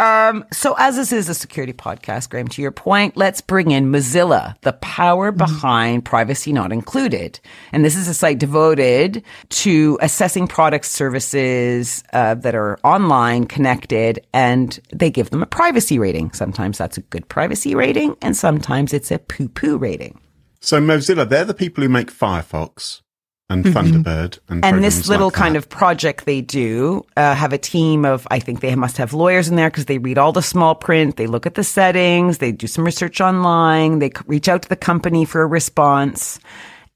[0.00, 3.90] Um, so as this is a security podcast, Graham, to your point, let's bring in
[3.90, 7.40] Mozilla, the power behind privacy not included.
[7.72, 14.24] And this is a site devoted to assessing products, services uh, that are online, connected,
[14.32, 16.30] and they give them a privacy rating.
[16.32, 20.20] Sometimes that's a good privacy rating, and sometimes it's a poo-poo rating.
[20.60, 23.02] So Mozilla, they're the people who make Firefox
[23.50, 27.58] and Thunderbird and, and this little like kind of project they do uh, have a
[27.58, 30.42] team of i think they must have lawyers in there because they read all the
[30.42, 34.62] small print they look at the settings they do some research online they reach out
[34.62, 36.38] to the company for a response.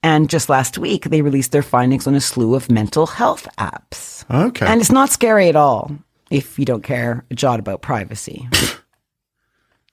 [0.04, 4.24] And just last week they released their findings on a slew of mental health apps.
[4.30, 4.66] Okay.
[4.66, 5.92] and it's not scary at all
[6.30, 8.48] if you don't care a jot about privacy.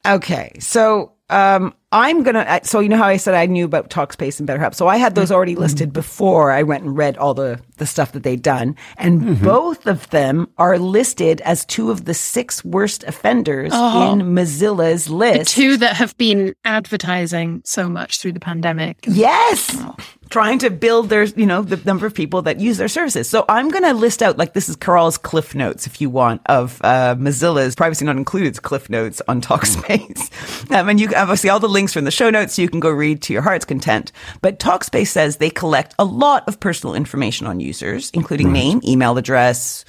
[0.06, 2.60] Okay, so um, I'm gonna.
[2.64, 4.76] So you know how I said I knew about Talkspace and BetterHelp.
[4.76, 8.12] So I had those already listed before I went and read all the the stuff
[8.12, 13.04] that they'd done, and both of them are listed as two of the six worst
[13.06, 15.56] offenders in Mozilla's list.
[15.56, 18.98] The Two that have been advertising so much through the pandemic.
[19.08, 19.76] Yes.
[20.30, 23.28] Trying to build their, you know, the number of people that use their services.
[23.30, 26.42] So I'm going to list out, like, this is Carol's Cliff Notes, if you want,
[26.46, 30.72] of uh, Mozilla's Privacy Not Included's Cliff Notes on Talkspace.
[30.72, 32.80] um, and you obviously all the links are in the show notes, so you can
[32.80, 34.12] go read to your heart's content.
[34.42, 39.18] But Talkspace says they collect a lot of personal information on users, including name, email
[39.18, 39.84] address,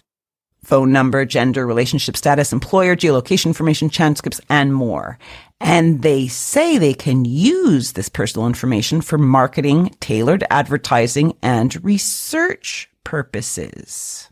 [0.63, 5.19] phone number, gender, relationship status, employer, geolocation information, transcripts, and more.
[5.61, 12.89] And they say they can use this personal information for marketing, tailored advertising, and research
[13.05, 14.31] purposes.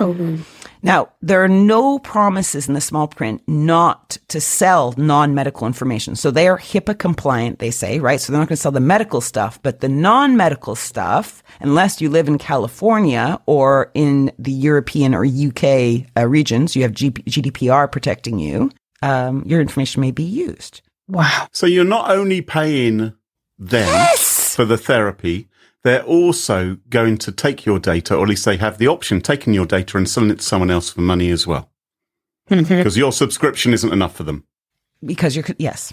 [0.00, 0.38] Oh,
[0.82, 6.16] Now, there are no promises in the small print not to sell non-medical information.
[6.16, 8.20] So they are HIPAA compliant, they say, right?
[8.20, 12.08] So they're not going to sell the medical stuff, but the non-medical stuff, unless you
[12.08, 17.90] live in California or in the European or UK uh, regions, you have G- GDPR
[17.90, 18.70] protecting you,
[19.02, 20.80] um, your information may be used.
[21.08, 21.48] Wow.
[21.52, 23.12] So you're not only paying
[23.58, 25.49] them for the therapy,
[25.84, 29.54] they're also going to take your data, or at least they have the option taking
[29.54, 31.70] your data and selling it to someone else for money as well.
[32.50, 32.76] Mm-hmm.
[32.76, 34.44] Because your subscription isn't enough for them.
[35.04, 35.92] because you're yes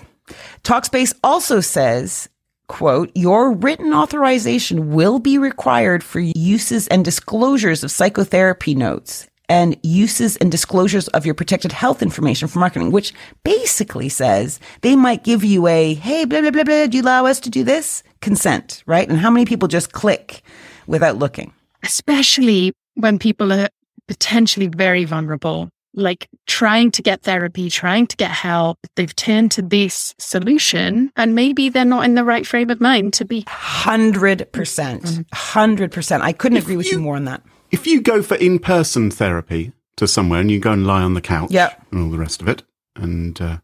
[0.63, 2.27] talkspace also says
[2.67, 9.77] quote your written authorization will be required for uses and disclosures of psychotherapy notes and
[9.83, 15.23] uses and disclosures of your protected health information for marketing which basically says they might
[15.23, 18.03] give you a hey blah blah blah blah do you allow us to do this?
[18.21, 19.07] Consent right?
[19.07, 20.41] And how many people just click
[20.87, 21.53] without looking?
[21.83, 23.69] Especially when people are
[24.07, 28.79] potentially very vulnerable, like trying to get therapy, trying to get help.
[28.95, 33.13] They've turned to this solution and maybe they're not in the right frame of mind
[33.13, 33.43] to be.
[33.43, 36.21] 100% 100% mm-hmm.
[36.21, 39.73] i couldn't agree with you, you- more on that If you go for in-person therapy
[39.97, 41.81] to somewhere and you go and lie on the couch Yep.
[41.91, 42.63] and all the rest of it,
[42.95, 43.57] and uh,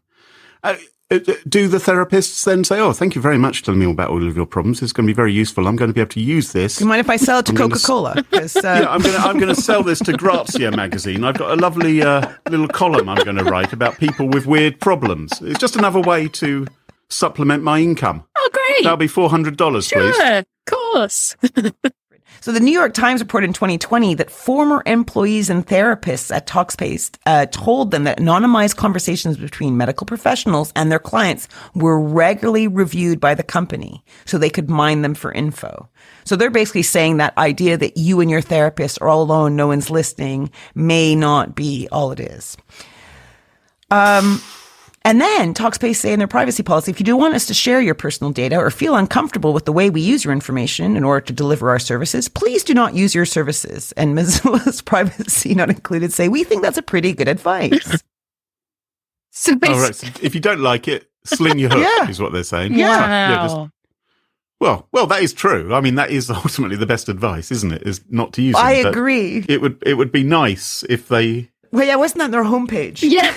[0.62, 0.76] uh,
[1.10, 3.92] uh, do the therapists then say, "Oh, thank you very much for telling me all
[3.92, 4.82] about all of your problems.
[4.82, 5.66] It's going to be very useful.
[5.68, 7.46] I'm going to be able to use this." do you mind if i sell it
[7.46, 9.82] to I'm gonna s- coca-cola 'Cause, uh, yeah, I'm going to I'm going to sell
[9.82, 11.22] this to Grazia magazine.
[11.24, 14.80] I've got a lovely uh, little column I'm going to write about people with weird
[14.80, 15.40] problems.
[15.42, 16.66] It's just another way to
[17.10, 18.24] supplement my income.
[18.36, 18.82] Oh, great.
[18.84, 20.16] That'll be four hundred dollars, please.
[20.16, 21.36] Sure, of course.
[22.44, 27.10] So the New York Times reported in 2020 that former employees and therapists at Talkspace
[27.24, 33.18] uh, told them that anonymized conversations between medical professionals and their clients were regularly reviewed
[33.18, 35.88] by the company so they could mine them for info.
[36.24, 39.68] So they're basically saying that idea that you and your therapist are all alone, no
[39.68, 42.58] one's listening, may not be all it is.
[43.90, 44.42] Um,
[45.04, 47.80] and then Talkspace say in their privacy policy, if you do want us to share
[47.80, 51.24] your personal data or feel uncomfortable with the way we use your information in order
[51.26, 53.92] to deliver our services, please do not use your services.
[53.92, 58.02] And Mozilla's privacy not included say, we think that's a pretty good advice.
[59.36, 59.94] So All basically, right.
[59.96, 62.08] So if you don't like it, sling your hook Yeah.
[62.08, 62.72] is what they're saying.
[62.74, 62.86] Yeah.
[63.30, 63.70] Yeah, just-
[64.60, 65.74] well, well, that is true.
[65.74, 67.82] I mean, that is ultimately the best advice, isn't it?
[67.82, 68.54] Is not to use.
[68.54, 69.44] I them, but agree.
[69.48, 71.50] It would it would be nice if they.
[71.74, 73.02] Well, yeah, wasn't that their homepage?
[73.02, 73.34] yeah.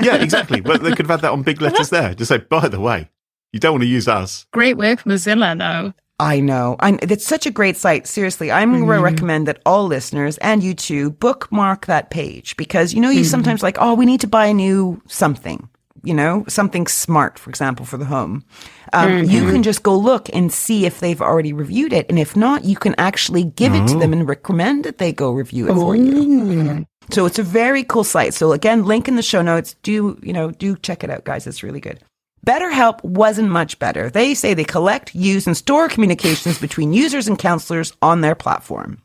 [0.02, 0.62] Yeah, exactly.
[0.62, 2.14] but they could have had that on big letters there.
[2.14, 3.10] Just say, by the way,
[3.52, 4.46] you don't want to use us.
[4.52, 5.92] Great work, Mozilla, though.
[6.18, 6.76] I know.
[6.80, 8.06] I'm, it's such a great site.
[8.06, 9.04] Seriously, I'm going to mm-hmm.
[9.04, 13.30] recommend that all listeners and you too bookmark that page because you know you mm-hmm.
[13.30, 15.68] sometimes like, oh, we need to buy a new something.
[16.02, 18.44] You know, something smart, for example, for the home.
[18.92, 19.30] Um, mm-hmm.
[19.30, 22.64] You can just go look and see if they've already reviewed it, and if not,
[22.64, 24.18] you can actually give it to them oh.
[24.18, 26.86] and recommend that they go review it for you.
[27.10, 28.34] So it's a very cool site.
[28.34, 29.74] So again, link in the show notes.
[29.82, 31.46] Do, you know, do check it out, guys.
[31.46, 32.00] It's really good.
[32.46, 34.10] BetterHelp wasn't much better.
[34.10, 39.00] They say they collect, use, and store communications between users and counselors on their platform.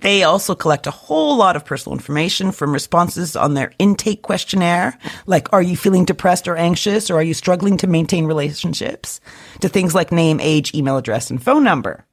[0.00, 4.98] They also collect a whole lot of personal information from responses on their intake questionnaire,
[5.26, 9.20] like are you feeling depressed or anxious, or are you struggling to maintain relationships,
[9.60, 12.04] to things like name, age, email address, and phone number.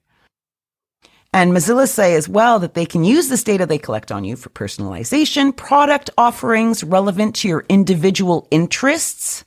[1.36, 4.38] And Mozilla say as well that they can use this data they collect on you
[4.38, 9.43] for personalization, product offerings relevant to your individual interests,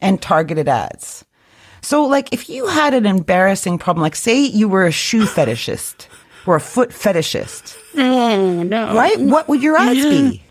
[0.00, 1.24] and targeted ads.
[1.82, 6.06] So, like, if you had an embarrassing problem, like, say you were a shoe fetishist
[6.46, 8.94] or a foot fetishist, Oh no!
[8.94, 9.18] right?
[9.18, 10.10] What would your ads Yeah.
[10.10, 10.42] be?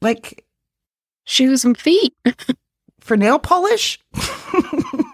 [0.00, 0.44] Like,
[1.24, 2.14] Shoes and feet.
[3.00, 3.98] for nail polish?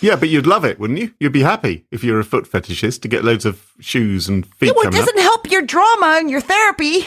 [0.00, 1.14] Yeah, but you'd love it, wouldn't you?
[1.20, 4.68] You'd be happy if you're a foot fetishist to get loads of shoes and feet
[4.68, 7.04] Yeah, well, it doesn't help your drama and your therapy.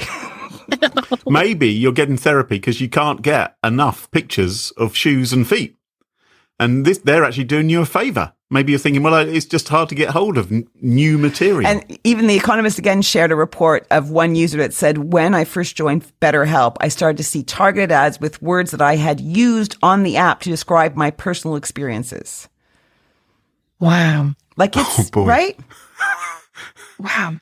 [1.27, 5.75] Maybe you're getting therapy because you can't get enough pictures of shoes and feet.
[6.59, 8.33] And this, they're actually doing you a favour.
[8.51, 11.65] Maybe you're thinking, well, it's just hard to get hold of n- new material.
[11.65, 15.43] And even The Economist again shared a report of one user that said, when I
[15.43, 19.75] first joined BetterHelp, I started to see targeted ads with words that I had used
[19.81, 22.47] on the app to describe my personal experiences.
[23.84, 24.31] Wow!
[24.55, 25.25] Like it's, Oh, boy.
[25.25, 25.59] right?
[26.99, 27.36] Wow!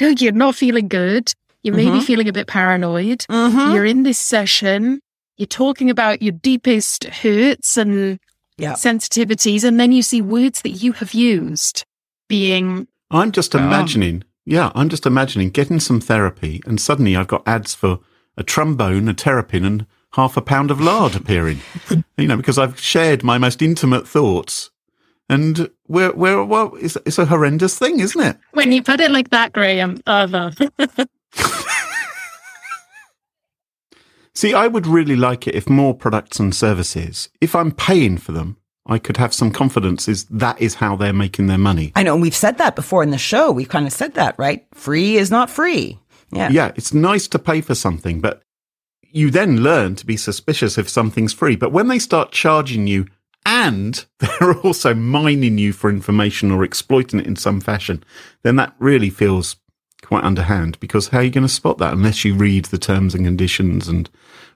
[0.00, 1.32] No, you're not feeling good.
[1.62, 3.20] You may be feeling a bit paranoid.
[3.28, 3.74] Mm-hmm.
[3.74, 5.00] You're in this session.
[5.36, 8.18] You're talking about your deepest hurts and
[8.56, 8.74] Yeah.
[8.74, 11.84] sensitivities, and then you see words that you have used
[12.28, 17.42] being I'm just imagining, yeah, I'm just imagining getting some therapy and suddenly I've got
[17.48, 17.98] ads for
[18.36, 21.60] a trombone, a terrapin and half a pound of lard appearing.
[22.16, 24.70] you know, because I've shared my most intimate thoughts.
[25.30, 28.36] And we're, we're, well, it's, it's a horrendous thing, isn't it?
[28.52, 30.02] when you put it like that, Graham.
[30.08, 30.50] Oh, no.
[34.34, 38.32] See, I would really like it if more products and services, if I'm paying for
[38.32, 38.56] them,
[38.86, 41.92] I could have some confidence is that is how they're making their money.
[41.94, 43.52] I know, and we've said that before in the show.
[43.52, 44.66] We've kind of said that, right?
[44.74, 45.98] Free is not free.
[46.32, 46.48] Yeah.
[46.50, 48.42] Yeah, it's nice to pay for something, but
[49.02, 51.54] you then learn to be suspicious if something's free.
[51.54, 53.06] But when they start charging you
[53.46, 58.04] and they're also mining you for information or exploiting it in some fashion,
[58.42, 59.56] then that really feels
[60.02, 63.14] quite underhand because how are you going to spot that unless you read the terms
[63.14, 64.08] and conditions and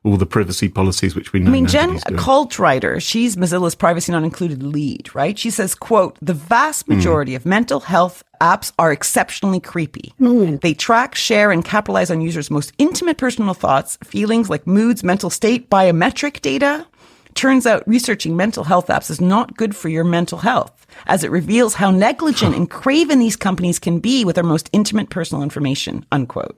[0.03, 3.37] all the privacy policies which we know I mean, Jen, nobody's a cult writer, she's
[3.37, 5.39] Mozilla's privacy not included lead, right?
[5.39, 6.95] She says, quote, the vast hmm.
[6.95, 10.13] majority of mental health apps are exceptionally creepy.
[10.59, 15.31] They track, share, and capitalize on users' most intimate personal thoughts, feelings like moods, mental
[15.31, 16.87] state, biometric data.
[17.35, 21.31] Turns out researching mental health apps is not good for your mental health, as it
[21.31, 26.07] reveals how negligent and craven these companies can be with our most intimate personal information,
[26.13, 26.57] unquote.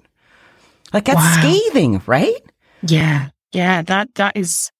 [0.92, 1.36] Like that's Wow.
[1.40, 2.42] scathing, right?
[2.82, 4.70] Yeah, yeah, that that is.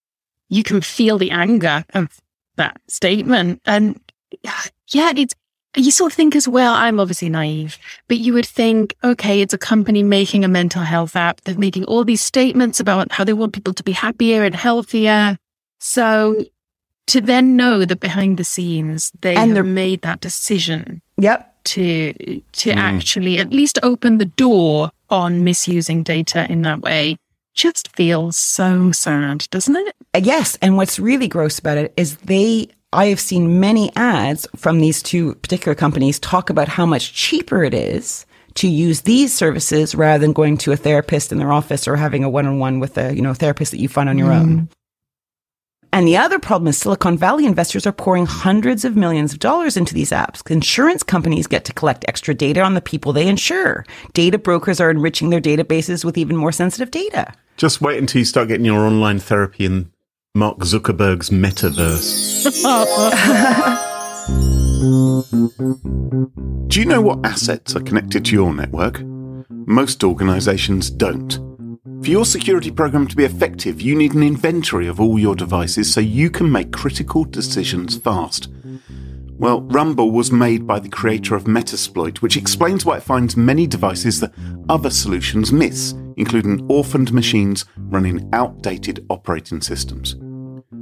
[0.49, 2.20] You can feel the anger of
[2.57, 3.99] that statement, and
[4.92, 5.34] yeah, it's.
[5.78, 6.72] You sort of think as well.
[6.72, 7.78] I'm obviously naive,
[8.09, 11.42] but you would think, okay, it's a company making a mental health app.
[11.42, 15.36] They're making all these statements about how they want people to be happier and healthier.
[15.79, 16.45] So
[17.09, 21.55] to then know that behind the scenes they And have made that decision Yep.
[21.64, 22.12] to
[22.53, 27.16] to actually at least open the door on misusing data in that way
[27.55, 29.95] just feels so sad, doesn't it?
[30.14, 32.68] Uh, Yes, and what's really gross about it is they.
[32.93, 37.62] I have seen many ads from these two particular companies talk about how much cheaper
[37.64, 38.24] it is
[38.55, 42.24] to use these services rather than going to a therapist in their office or having
[42.24, 44.68] a one-on-one with a you know therapist that you find on your own.
[45.93, 49.76] And the other problem is Silicon Valley investors are pouring hundreds of millions of dollars
[49.76, 50.49] into these apps.
[50.51, 53.84] Insurance companies get to collect extra data on the people they insure.
[54.12, 57.32] Data brokers are enriching their databases with even more sensitive data.
[57.57, 59.91] Just wait until you start getting your online therapy in
[60.34, 62.45] Mark Zuckerberg's metaverse.
[66.68, 69.01] Do you know what assets are connected to your network?
[69.51, 71.45] Most organizations don't.
[72.07, 75.92] For your security program to be effective, you need an inventory of all your devices
[75.92, 78.48] so you can make critical decisions fast.
[79.32, 83.66] Well, Rumble was made by the creator of Metasploit, which explains why it finds many
[83.66, 84.32] devices that
[84.68, 90.14] other solutions miss, including orphaned machines running outdated operating systems.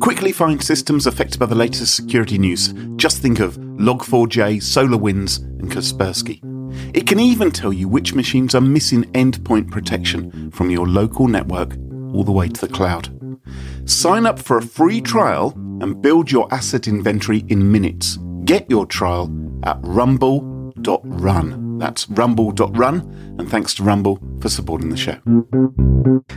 [0.01, 2.75] Quickly find systems affected by the latest security news.
[2.97, 6.54] Just think of Log4j, SolarWinds, and Kaspersky.
[6.93, 11.77] It can even tell you which machines are missing endpoint protection from your local network
[12.13, 13.09] all the way to the cloud.
[13.87, 18.19] Sign up for a free trial and build your asset inventory in minutes.
[18.45, 19.31] Get your trial
[19.65, 21.64] at rumble.run.
[21.79, 23.37] That's rumble.run.
[23.39, 25.19] And thanks to Rumble for supporting the show.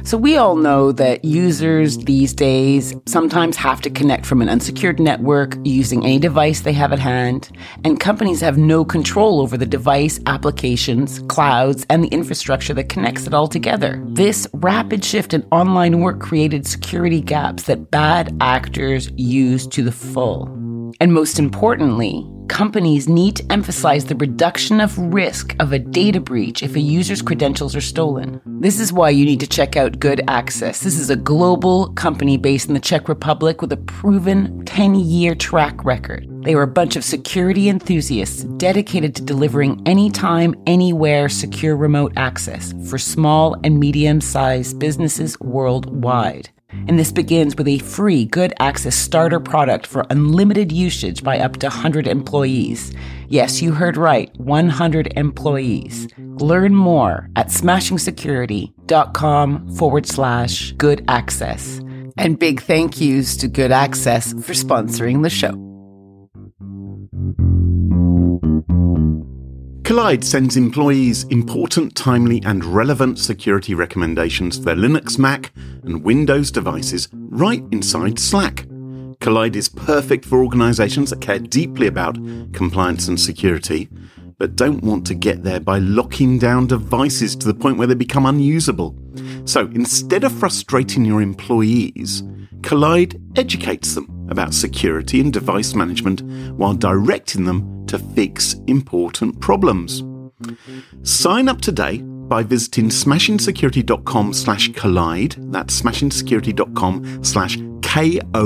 [0.03, 4.99] So, we all know that users these days sometimes have to connect from an unsecured
[4.99, 7.51] network using any device they have at hand,
[7.83, 13.27] and companies have no control over the device, applications, clouds, and the infrastructure that connects
[13.27, 14.01] it all together.
[14.07, 19.91] This rapid shift in online work created security gaps that bad actors use to the
[19.91, 20.66] full.
[20.99, 26.63] And most importantly, companies need to emphasize the reduction of risk of a data breach
[26.63, 28.41] if a user's credentials are stolen.
[28.45, 30.81] This is why you need to check out Good Access.
[30.81, 35.35] This is a global company based in the Czech Republic with a proven 10 year
[35.35, 36.27] track record.
[36.43, 42.73] They are a bunch of security enthusiasts dedicated to delivering anytime, anywhere secure remote access
[42.89, 46.49] for small and medium sized businesses worldwide.
[46.87, 51.57] And this begins with a free good access starter product for unlimited usage by up
[51.57, 52.93] to 100 employees.
[53.29, 56.07] Yes, you heard right 100 employees.
[56.17, 61.81] Learn more at smashingsecurity.com forward slash good access.
[62.17, 65.63] And big thank yous to Good Access for sponsoring the show.
[69.87, 75.53] Kolide sends employees important, timely, and relevant security recommendations for their Linux, Mac,
[75.87, 78.67] and Windows devices right inside Slack.
[79.19, 82.15] Kolide is perfect for organizations that care deeply about
[82.53, 83.89] compliance and security,
[84.37, 87.95] but don't want to get there by locking down devices to the point where they
[87.95, 88.95] become unusable.
[89.45, 92.21] So instead of frustrating your employees,
[92.61, 96.21] Kolide educates them about security and device management
[96.57, 100.03] while directing them to fix important problems.
[101.03, 105.51] Sign up today by visiting smashingsecurity.com slash kolide.
[105.51, 108.37] That's smashingsecurity.com slash K-O-L-I-D-E.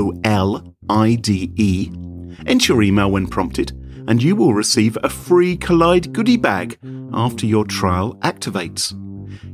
[2.46, 3.72] Enter your email when prompted
[4.08, 6.78] and you will receive a free Kolide goodie bag
[7.12, 8.98] after your trial activates.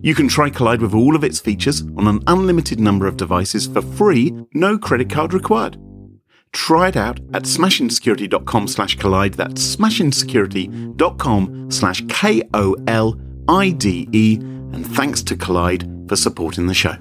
[0.02, 3.66] You can try Kolide with all of its features on an unlimited number of devices
[3.66, 5.76] for free, no credit card required.
[6.52, 9.36] Try it out at smashingsecurity.com slash kolide.
[9.36, 13.27] That's smashingsecurity.com slash K-O-L-I-D-E.
[13.48, 16.96] IDE, and thanks to Kolide for supporting the show.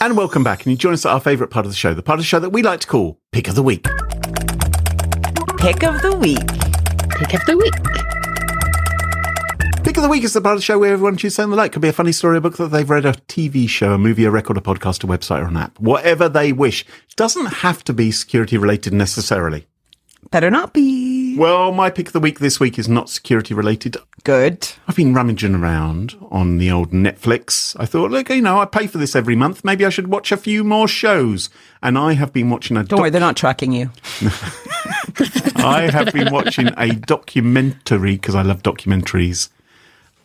[0.00, 0.64] And welcome back.
[0.64, 2.26] And you join us at our favourite part of the show, the part of the
[2.26, 3.84] show that we like to call Pick of the Week.
[5.58, 6.38] Pick of the week.
[7.10, 7.74] Pick of the week.
[9.84, 11.56] Pick of the week is the part of the show where everyone chooses something they
[11.56, 11.72] like.
[11.72, 14.24] Could be a funny story, a book that they've read, a TV show, a movie,
[14.24, 15.78] a record, a podcast, a website, or an app.
[15.78, 16.84] Whatever they wish.
[17.14, 19.66] Doesn't have to be security related necessarily.
[20.30, 21.09] Better not be.
[21.36, 23.96] Well, my pick of the week this week is not security related.
[24.24, 24.68] Good.
[24.86, 27.76] I've been rummaging around on the old Netflix.
[27.78, 29.64] I thought, look, you know, I pay for this every month.
[29.64, 31.48] Maybe I should watch a few more shows.
[31.82, 32.84] And I have been watching a.
[32.84, 33.90] Don't worry, they're not tracking you.
[35.56, 39.48] I have been watching a documentary because I love documentaries,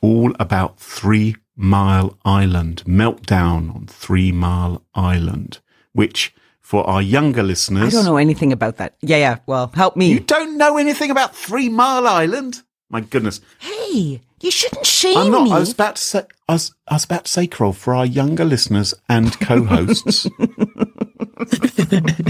[0.02, 5.60] all about Three Mile Island, Meltdown on Three Mile Island,
[5.94, 6.34] which
[6.66, 7.94] for our younger listeners.
[7.94, 8.96] I don't know anything about that.
[9.02, 9.38] Yeah, yeah.
[9.46, 10.12] Well, help me.
[10.12, 12.64] You don't know anything about Three Mile Island?
[12.90, 13.40] My goodness.
[13.60, 15.44] hey, you shouldn't shame I'm not.
[15.44, 15.52] me.
[15.52, 16.24] I was about to say.
[16.50, 20.28] I was, I was about to say, Carole, for our younger listeners and co-hosts.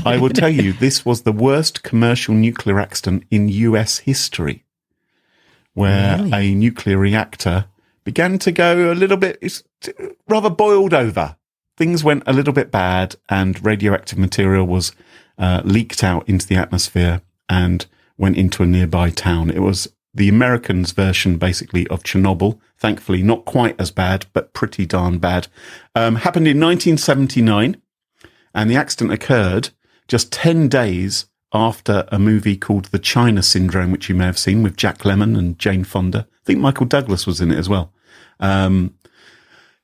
[0.05, 3.99] I will tell you, this was the worst commercial nuclear accident in U.S.
[3.99, 4.65] history,
[5.73, 7.67] where a nuclear reactor
[8.03, 9.63] began to go a little bit, it's
[10.27, 11.37] rather boiled over.
[11.77, 14.93] Things went a little bit bad, and radioactive material was
[15.37, 17.85] uh, leaked out into the atmosphere and
[18.17, 19.49] went into a nearby town.
[19.49, 22.59] It was the Americans' version, basically, of Chernobyl.
[22.77, 25.47] Thankfully, not quite as bad, but pretty darn bad.
[25.93, 27.81] Um, happened in 1979,
[28.53, 29.69] and the accident occurred
[30.07, 34.63] just 10 days after a movie called The China Syndrome, which you may have seen
[34.63, 36.27] with Jack Lemmon and Jane Fonda.
[36.31, 37.93] I think Michael Douglas was in it as well.
[38.39, 38.94] Um,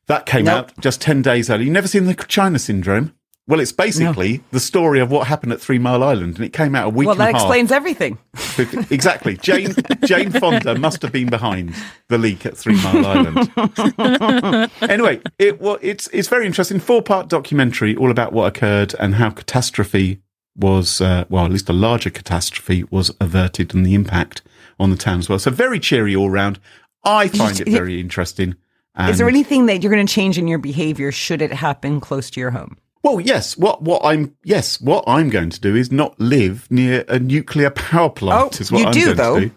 [0.07, 0.69] that came Nope.
[0.69, 1.65] out just 10 days earlier.
[1.65, 3.13] You never seen The China Syndrome?
[3.47, 6.75] Well, it's basically the story of what happened at Three Mile Island, and it came
[6.75, 8.17] out a week well, and that half explains everything.
[8.89, 9.35] exactly.
[9.35, 9.73] Jane
[10.05, 11.75] Jane Fonda must have been behind
[12.07, 14.71] the leak at Three Mile Island.
[14.81, 16.79] anyway, it well, it's it's very interesting.
[16.79, 20.21] Four part documentary all about what occurred and how catastrophe
[20.55, 24.43] was uh, well, at least a larger catastrophe was averted and the impact
[24.79, 25.39] on the town as well.
[25.39, 26.59] So very cheery all round.
[27.03, 28.55] I find it very interesting.
[28.99, 32.29] Is there anything that you're going to change in your behavior should it happen close
[32.31, 32.77] to your home?
[33.03, 33.57] Well, yes.
[33.57, 37.69] What what I'm yes, what I'm going to do is not live near a nuclear
[37.71, 38.55] power plant.
[38.55, 39.39] Oh, is what you I'm do, going though.
[39.39, 39.51] to do.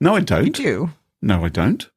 [0.00, 0.44] No, I don't.
[0.44, 0.90] You do.
[1.22, 1.88] No, I don't.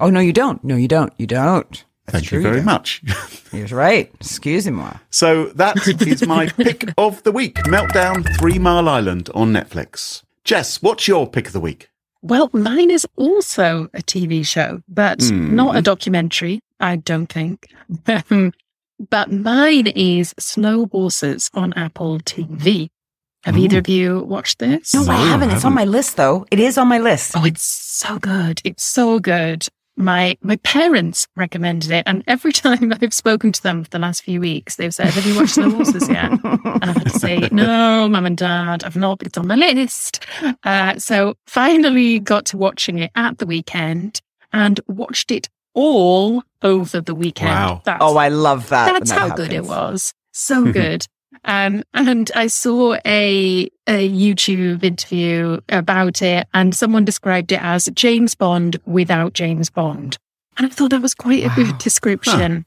[0.00, 0.62] Oh no, you don't.
[0.62, 1.12] No, you don't.
[1.16, 1.84] You don't.
[2.06, 2.66] That's Thank true, you very don't.
[2.66, 3.02] much.
[3.52, 4.12] You're right.
[4.20, 4.84] Excuse me.
[5.10, 10.22] so that is my pick of the week: Meltdown, Three Mile Island on Netflix.
[10.44, 11.88] Jess, what's your pick of the week?
[12.24, 15.50] Well, mine is also a TV show, but Mm.
[15.50, 17.68] not a documentary, I don't think.
[19.10, 22.88] but mine is Slow Horses on Apple TV.
[23.44, 24.94] Have either of you watched this?
[24.94, 25.50] No, No, I I haven't.
[25.50, 26.46] It's on my list, though.
[26.50, 27.32] It is on my list.
[27.36, 28.62] Oh, it's so good.
[28.64, 29.66] It's so good.
[29.96, 34.22] My my parents recommended it, and every time I've spoken to them for the last
[34.24, 37.48] few weeks, they've said, "Have you watched Slow Horses yet?" And I've had to say,
[37.52, 39.18] "No, mum and dad, I've not.
[39.18, 40.24] But it's on my list."
[40.62, 44.20] Uh, so finally got to watching it at the weekend
[44.52, 47.50] and watched it all over the weekend.
[47.50, 47.82] Wow.
[47.84, 48.92] That's oh, I love that.
[48.92, 50.12] that's that how good it was.
[50.32, 51.06] So good.
[51.46, 57.86] Um, and I saw a, a YouTube interview about it, and someone described it as
[57.94, 60.16] James Bond without James Bond.
[60.56, 61.54] And I thought that was quite a Wow.
[61.56, 62.64] good description.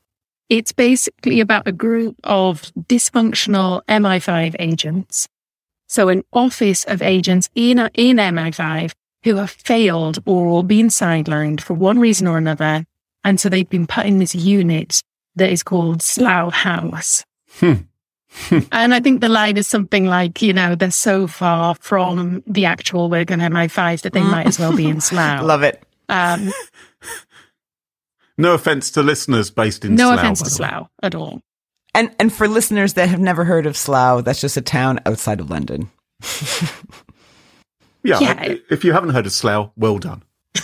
[0.50, 5.28] It's basically about a group of dysfunctional MI5 agents.
[5.88, 8.92] So, an office of agents in, in MI5
[9.24, 12.86] who have failed or been sidelined for one reason or another.
[13.24, 15.02] And so they've been put in this unit
[15.36, 17.26] that is called Slough House.
[17.60, 17.74] Hmm.
[18.72, 22.66] and I think the line is something like, you know, they're so far from the
[22.66, 25.44] actual work on MI5 that they might as well be in Slough.
[25.44, 25.84] Love it.
[26.10, 26.52] Um,
[28.38, 30.50] No offense to listeners based in no Slough, offense to.
[30.50, 31.42] Slough at all.
[31.94, 35.40] And and for listeners that have never heard of Slough, that's just a town outside
[35.40, 35.90] of London.
[38.08, 38.56] Yeah, Yeah.
[38.70, 40.24] If you haven't heard of Slough, well done.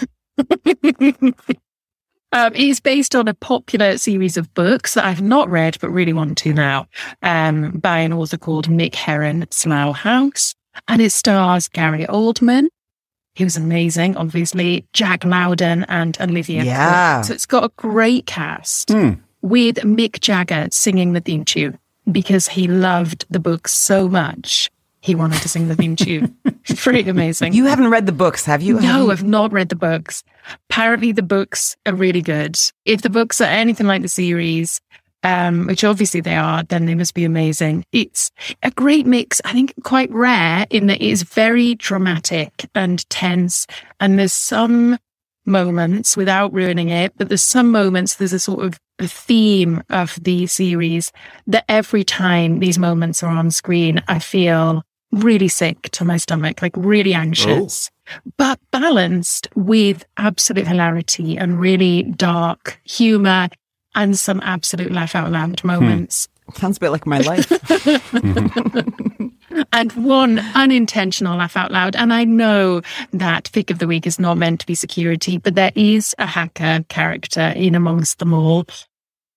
[2.32, 6.14] um, it's based on a popular series of books that I've not read but really
[6.14, 6.88] want to now,
[7.22, 10.56] um, by an author called Mick Herron, Slough House,
[10.88, 12.68] and it stars Gary Oldman.
[13.36, 14.86] He was amazing, obviously.
[14.94, 16.64] Jack Lowden and Olivia.
[16.64, 17.18] Yeah.
[17.18, 17.26] Cooke.
[17.26, 19.14] So it's got a great cast Hmm.
[19.42, 21.80] with Mick Jagger singing the theme tune
[22.12, 24.70] because he loved the book so much.
[25.02, 26.36] He wanted to sing the theme tune.
[26.78, 27.54] Pretty amazing.
[27.54, 28.80] You haven't read the books, have you?
[28.80, 29.12] No.
[29.12, 30.24] I've not read the books.
[30.70, 32.56] Apparently, the books are really good.
[32.86, 34.80] If the books are anything like the series,
[35.24, 37.86] um, which obviously they are, then they must be amazing.
[37.92, 39.42] It's a great mix.
[39.46, 43.66] I think quite rare in that it is very dramatic and tense.
[44.00, 44.98] And there's some
[45.46, 50.20] moments without ruining it, but there's some moments, there's a sort of a theme of
[50.22, 51.12] the series
[51.48, 56.62] that every time these moments are on screen, I feel really sick to my stomach,
[56.62, 57.90] like really anxious,
[58.38, 63.50] but balanced with absolute hilarity and really dark humor
[63.96, 66.28] and some absolute laugh out loud moments.
[66.56, 67.50] Sounds a bit like my life.
[69.74, 71.96] and one unintentional laugh out loud.
[71.96, 72.82] And I know
[73.14, 76.26] that Pick of the Week is not meant to be security, but there is a
[76.26, 78.66] hacker character in amongst them all.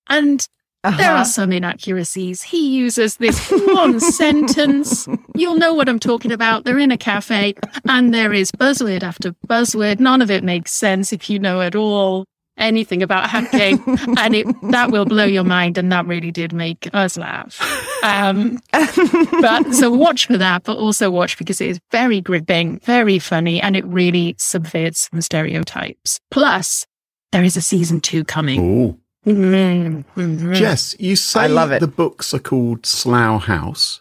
[0.09, 0.41] And
[0.83, 1.13] there Uh-huh.
[1.19, 2.43] are some inaccuracies.
[2.43, 5.09] He uses this one sentence.
[5.35, 6.65] You'll know what I'm talking about.
[6.65, 7.55] They're in a cafe
[7.89, 10.01] and there is buzzword after buzzword.
[10.01, 12.25] None of it makes sense if you know at all
[12.57, 13.83] anything about hacking.
[14.19, 15.79] and it, that will blow your mind.
[15.79, 17.61] And that really did make us laugh.
[18.03, 23.19] Um, but so watch for that, but also watch because it is very gripping, very
[23.19, 26.21] funny, and it really subverts some stereotypes.
[26.31, 26.87] Plus,
[27.33, 28.61] there is a season two coming.
[28.61, 29.01] Ooh.
[29.27, 31.81] Mm, mm, Jess, you say I love it.
[31.81, 34.01] the books are called Slough House,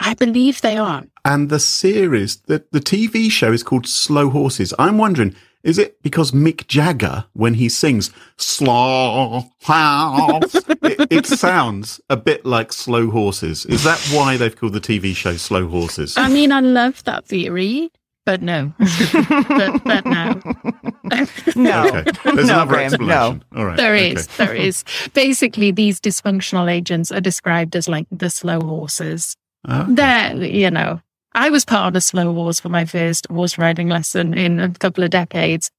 [0.00, 1.04] I believe they are.
[1.24, 4.74] and the series, the, the TV show is called Slow Horses.
[4.76, 12.00] I'm wondering, is it because Mick Jagger, when he sings Slow House, it, it sounds
[12.10, 13.64] a bit like Slow Horses?
[13.66, 16.16] Is that why they've called the TV show Slow Horses?
[16.16, 17.90] I mean, I love that theory,
[18.26, 18.74] but no.
[18.78, 20.40] but, but no.
[21.56, 21.86] no.
[21.86, 22.10] Okay.
[22.24, 23.44] There's No, another Graham, explanation.
[23.56, 23.76] All right.
[23.76, 24.12] There okay.
[24.12, 24.84] is, there is.
[25.14, 29.34] Basically, these dysfunctional agents are described as like the slow horses.
[29.66, 31.00] Oh, They're, you know,
[31.34, 34.70] I was part of a slow horse for my first horse riding lesson in a
[34.70, 35.70] couple of decades.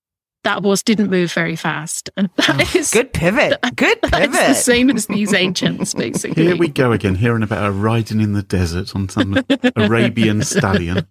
[0.43, 2.09] That horse didn't move very fast.
[2.17, 3.57] And that is Good pivot.
[3.75, 4.29] Good pivot.
[4.29, 6.43] It's the same as these agents, basically.
[6.45, 9.43] Here we go again, hearing about a riding in the desert on some
[9.75, 11.07] Arabian stallion.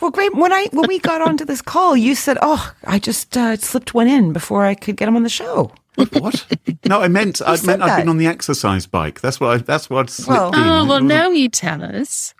[0.00, 0.34] Well, great.
[0.34, 3.92] When I when we got onto this call, you said, "Oh, I just uh, slipped
[3.94, 6.46] one in before I could get him on the show." What?
[6.86, 9.20] No, I meant I said meant I've been on the exercise bike.
[9.20, 10.60] That's what I, that's what slipped Well- in.
[10.60, 12.34] Oh, well, now you tell us.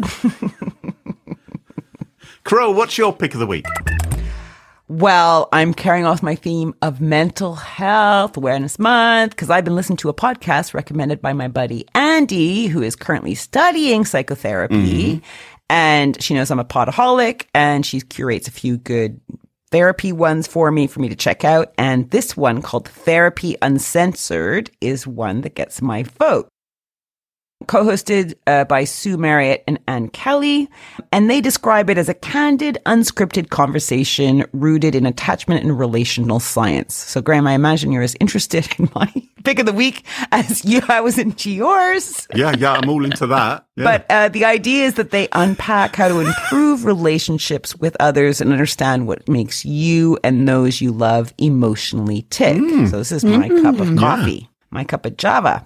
[2.44, 3.66] Carole, what's your pick of the week?
[4.88, 9.96] Well, I'm carrying off my theme of mental health awareness month because I've been listening
[9.98, 15.16] to a podcast recommended by my buddy Andy, who is currently studying psychotherapy.
[15.16, 15.24] Mm-hmm.
[15.68, 19.20] And she knows I'm a podaholic and she curates a few good
[19.72, 21.74] therapy ones for me for me to check out.
[21.76, 26.48] And this one called Therapy Uncensored is one that gets my vote.
[27.66, 30.68] Co-hosted uh, by Sue Marriott and Ann Kelley,
[31.10, 36.94] and they describe it as a candid, unscripted conversation rooted in attachment and relational science.
[36.94, 39.10] So, Graham, I imagine you're as interested in my
[39.42, 42.28] pick of the week as you I was into yours.
[42.34, 43.64] Yeah, yeah, I'm all into that.
[43.78, 43.84] Yeah.
[43.84, 48.50] But uh, the idea is that they unpack how to improve relationships with others and
[48.50, 52.56] understand what makes you and those you love emotionally tick.
[52.88, 55.62] So this is my cup of coffee, my cup of Java.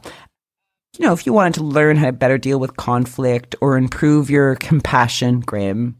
[1.00, 4.28] You know, if you wanted to learn how to better deal with conflict or improve
[4.28, 5.96] your compassion, Graham,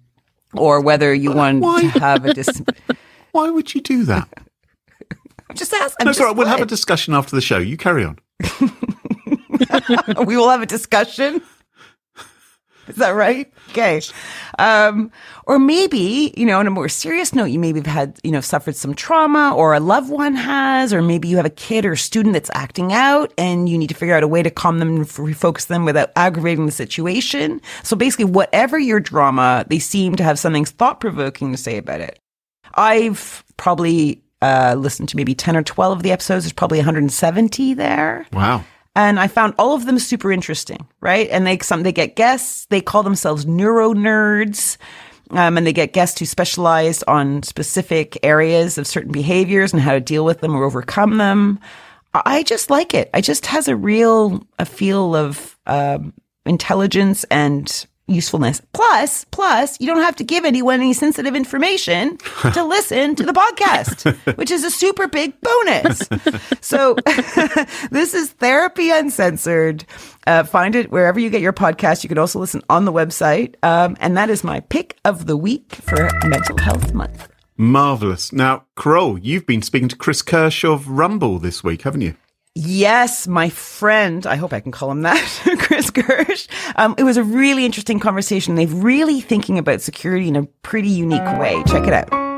[0.53, 1.80] or whether you want Why?
[1.80, 2.62] to have a dis-
[3.32, 4.28] Why would you do that?
[5.48, 6.07] I'm just asking.
[6.07, 6.36] All right.
[6.36, 7.57] We'll have a discussion after the show.
[7.57, 8.18] You carry on.
[10.26, 11.40] we will have a discussion.
[12.86, 13.51] Is that right?
[13.70, 14.03] Okay.
[14.59, 15.11] Um,
[15.51, 18.40] or maybe, you know, on a more serious note, you maybe have had, you know,
[18.40, 21.96] suffered some trauma or a loved one has, or maybe you have a kid or
[21.96, 24.90] student that's acting out and you need to figure out a way to calm them
[24.90, 27.61] and refocus them without aggravating the situation.
[27.82, 32.01] So basically, whatever your drama, they seem to have something thought provoking to say about
[32.01, 32.20] it.
[32.74, 36.44] I've probably uh, listened to maybe 10 or 12 of the episodes.
[36.44, 38.62] There's probably 170 there Wow.
[38.94, 41.28] and I found all of them super interesting, right?
[41.28, 42.66] And they some they get guests.
[42.70, 44.76] They call themselves neuro nerds,
[45.31, 49.93] um, and they get guests who specialize on specific areas of certain behaviors and how
[49.93, 51.59] to deal with them or overcome them.
[52.12, 53.11] I just like it.
[53.14, 56.12] It just has a real a feel of um,
[56.45, 58.61] intelligence and usefulness.
[58.72, 62.16] Plus, plus, you don't have to give anyone any sensitive information
[62.52, 66.08] to listen to the podcast, which is a super big bonus.
[66.61, 66.94] So,
[67.90, 69.84] this is Therapy Uncensored.
[70.26, 72.02] Uh, find it wherever you get your podcast.
[72.02, 73.54] You can also listen on the website.
[73.62, 77.28] Um, and that is my pick of the week for Mental Health Month.
[77.56, 78.32] Marvelous.
[78.32, 82.16] Now, Carole, you've been speaking to Chris Kirsch of Rumble this week, haven't you?
[82.55, 84.26] Yes, my friend.
[84.26, 85.24] I hope I can call him that,
[85.61, 86.48] Chris Kirsch.
[86.76, 88.57] Um, it was a really interesting conversation.
[88.57, 91.62] They're really thinking about security in a pretty unique way.
[91.66, 92.30] Check it out.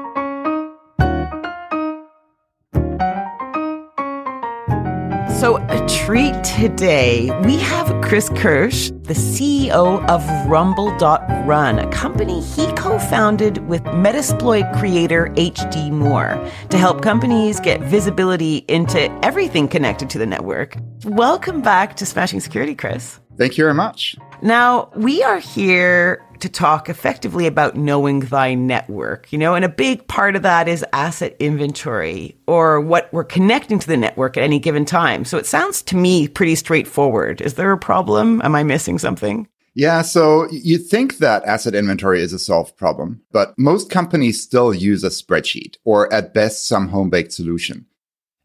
[5.43, 7.29] So, a treat today.
[7.45, 14.73] We have Chris Kirsch, the CEO of Rumble.Run, a company he co founded with Metasploit
[14.79, 20.77] creator HD Moore to help companies get visibility into everything connected to the network.
[21.07, 23.19] Welcome back to Smashing Security, Chris.
[23.37, 24.17] Thank you very much.
[24.43, 29.69] Now, we are here to talk effectively about knowing thy network, you know, and a
[29.69, 34.43] big part of that is asset inventory or what we're connecting to the network at
[34.43, 35.25] any given time.
[35.25, 37.41] So it sounds to me pretty straightforward.
[37.41, 38.43] Is there a problem?
[38.43, 39.47] Am I missing something?
[39.75, 44.75] Yeah, so you think that asset inventory is a solved problem, but most companies still
[44.75, 47.87] use a spreadsheet or at best some home baked solution.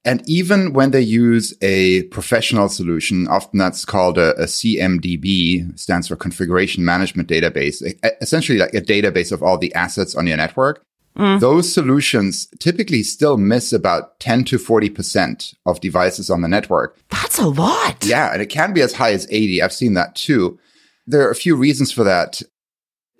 [0.08, 6.08] And even when they use a professional solution, often that's called a, a CMDB, stands
[6.08, 7.84] for Configuration Management Database,
[8.22, 10.82] essentially like a database of all the assets on your network.
[11.18, 11.42] Mm.
[11.42, 16.98] Those solutions typically still miss about 10 to 40% of devices on the network.
[17.10, 18.06] That's a lot.
[18.06, 19.62] Yeah, and it can be as high as 80.
[19.62, 20.58] I've seen that too.
[21.06, 22.42] There are a few reasons for that.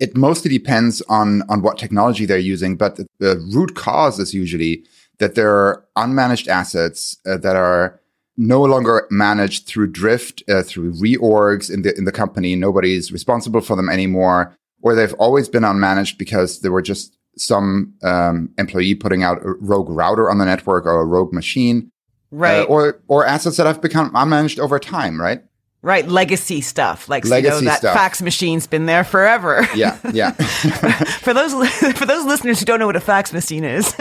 [0.00, 4.32] It mostly depends on, on what technology they're using, but the, the root cause is
[4.32, 4.84] usually
[5.18, 8.00] that there are unmanaged assets uh, that are
[8.36, 12.54] no longer managed through drift, uh, through reorgs in the, in the company.
[12.54, 17.94] Nobody's responsible for them anymore, or they've always been unmanaged because there were just some
[18.02, 21.90] um, employee putting out a rogue router on the network or a rogue machine.
[22.30, 22.60] Right.
[22.60, 25.42] Uh, or or assets that have become unmanaged over time, right?
[25.82, 26.06] Right.
[26.06, 27.08] Legacy stuff.
[27.08, 27.94] Like, you know, that stuff.
[27.94, 29.66] fax machine's been there forever.
[29.74, 30.30] Yeah, yeah.
[31.20, 31.52] for those
[31.96, 33.86] for those listeners who don't know what a fax machine is.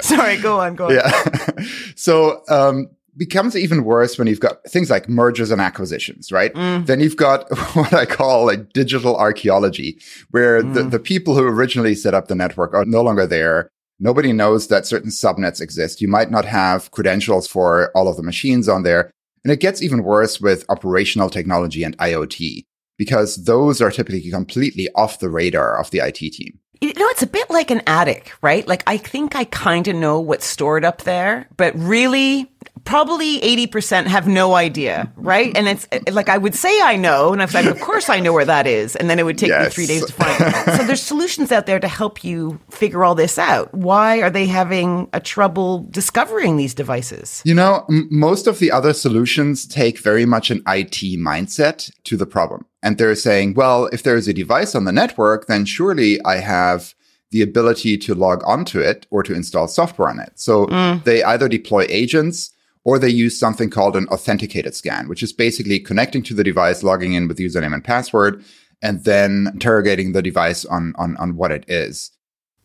[0.00, 0.94] Sorry, go on, go on.
[0.94, 1.64] yeah.
[1.96, 6.50] so um becomes even worse when you've got things like mergers and acquisitions, right?
[6.54, 11.94] Then you've got what I call like digital archaeology, where the, the people who originally
[11.94, 13.68] set up the network are no longer there.
[14.00, 16.00] Nobody knows that certain subnets exist.
[16.00, 19.12] You might not have credentials for all of the machines on there.
[19.44, 22.64] And it gets even worse with operational technology and IoT
[22.96, 26.60] because those are typically completely off the radar of the IT team.
[26.80, 28.66] You know, it's a bit like an attic, right?
[28.66, 32.51] Like, I think I kind of know what's stored up there, but really,
[32.84, 35.56] probably 80% have no idea, right?
[35.56, 38.20] And it's like, I would say I know, and I was like, of course I
[38.20, 38.96] know where that is.
[38.96, 40.76] And then it would take me three days to find it.
[40.76, 43.72] So there's solutions out there to help you figure all this out.
[43.72, 47.42] Why are they having a trouble discovering these devices?
[47.44, 52.16] You know, m- most of the other solutions take very much an IT mindset to
[52.16, 52.66] the problem.
[52.82, 56.36] And they're saying, well, if there is a device on the network, then surely I
[56.36, 56.94] have
[57.30, 60.32] the ability to log onto it or to install software on it.
[60.34, 61.02] So mm.
[61.04, 62.50] they either deploy agents
[62.84, 66.82] or they use something called an authenticated scan, which is basically connecting to the device,
[66.82, 68.44] logging in with username and password,
[68.80, 72.10] and then interrogating the device on on, on what it is.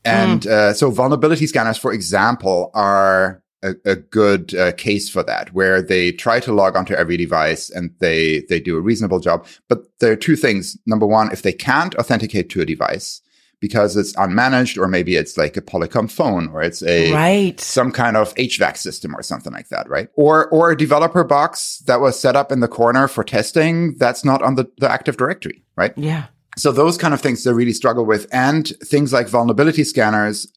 [0.06, 0.50] And mm.
[0.50, 5.82] uh, so vulnerability scanners, for example, are a, a good uh, case for that, where
[5.82, 9.46] they try to log onto every device and they they do a reasonable job.
[9.68, 10.78] But there are two things.
[10.86, 13.22] Number one, if they can't authenticate to a device
[13.60, 17.92] because it's unmanaged, or maybe it's like a Polycom phone, or it's a right some
[17.92, 20.10] kind of HVAC system or something like that, right?
[20.16, 24.24] Or or a developer box that was set up in the corner for testing that's
[24.24, 25.94] not on the, the Active Directory, right?
[25.96, 26.26] Yeah.
[26.58, 28.28] So those kind of things they really struggle with.
[28.32, 30.52] And things like vulnerability scanners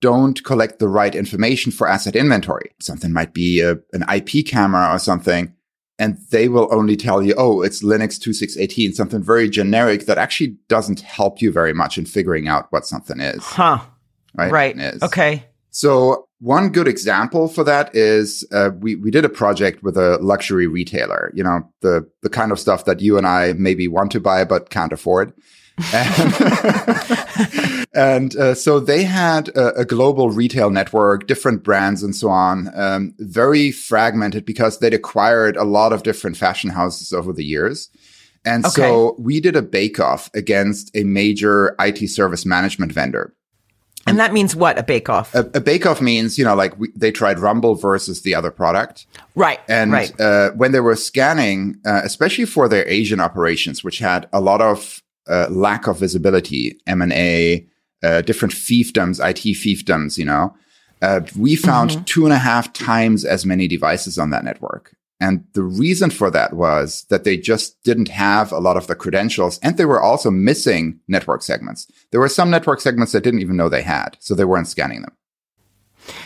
[0.00, 2.70] don't collect the right information for asset inventory.
[2.80, 5.52] Something might be a, an IP camera or something.
[6.00, 10.56] And they will only tell you, oh, it's Linux 2618, something very generic that actually
[10.66, 13.44] doesn't help you very much in figuring out what something is.
[13.44, 13.80] Huh.
[14.34, 14.50] Right.
[14.50, 14.76] Right.
[15.02, 15.44] Okay.
[15.70, 20.16] So one good example for that is uh, we we did a project with a
[20.22, 21.30] luxury retailer.
[21.34, 24.44] You know the the kind of stuff that you and I maybe want to buy
[24.44, 25.34] but can't afford.
[25.92, 32.28] And, and uh, so they had a, a, global retail network, different brands and so
[32.28, 37.44] on, um, very fragmented because they'd acquired a lot of different fashion houses over the
[37.44, 37.90] years.
[38.44, 38.82] And okay.
[38.82, 43.34] so we did a bake off against a major IT service management vendor.
[44.06, 44.78] And that means what?
[44.78, 45.34] A bake off?
[45.34, 48.50] A, a bake off means, you know, like we, they tried Rumble versus the other
[48.50, 49.06] product.
[49.34, 49.60] Right.
[49.68, 50.18] And right.
[50.18, 54.62] Uh, when they were scanning, uh, especially for their Asian operations, which had a lot
[54.62, 57.66] of uh, lack of visibility, M&A,
[58.02, 60.54] uh, different fiefdoms, IT fiefdoms, you know,
[61.02, 62.04] uh, we found mm-hmm.
[62.04, 64.94] two and a half times as many devices on that network.
[65.20, 68.96] And the reason for that was that they just didn't have a lot of the
[68.96, 71.90] credentials and they were also missing network segments.
[72.10, 75.02] There were some network segments that didn't even know they had, so they weren't scanning
[75.02, 75.12] them.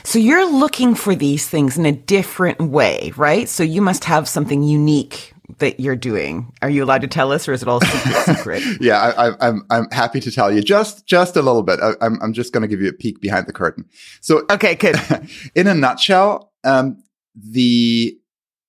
[0.05, 3.49] So you're looking for these things in a different way, right?
[3.49, 6.53] So you must have something unique that you're doing.
[6.63, 8.15] Are you allowed to tell us, or is it all secret?
[8.37, 8.63] secret?
[8.81, 11.81] yeah, I, am I'm, I'm happy to tell you just just a little bit.
[11.81, 13.85] I, am I'm, I'm just going to give you a peek behind the curtain.
[14.21, 14.97] So okay, good.
[15.55, 17.03] in a nutshell, um,
[17.35, 18.19] the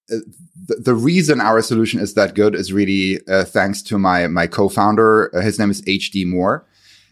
[0.08, 4.48] the, the reason our solution is that good is really uh, thanks to my my
[4.48, 5.36] co-founder.
[5.36, 6.68] Uh, his name is HD Moore,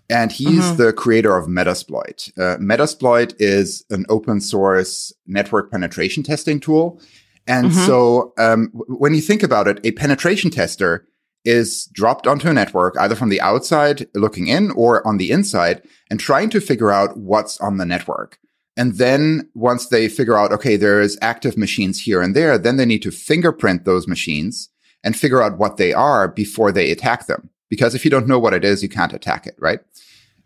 [0.09, 0.77] and he's mm-hmm.
[0.77, 2.29] the creator of Metasploit.
[2.37, 7.01] Uh, Metasploit is an open source network penetration testing tool.
[7.47, 7.85] And mm-hmm.
[7.85, 11.05] so, um, when you think about it, a penetration tester
[11.45, 15.81] is dropped onto a network either from the outside looking in or on the inside
[16.09, 18.39] and trying to figure out what's on the network.
[18.75, 22.85] And then once they figure out, okay, there's active machines here and there, then they
[22.85, 24.69] need to fingerprint those machines
[25.03, 27.49] and figure out what they are before they attack them.
[27.69, 29.79] Because if you don't know what it is, you can't attack it, right?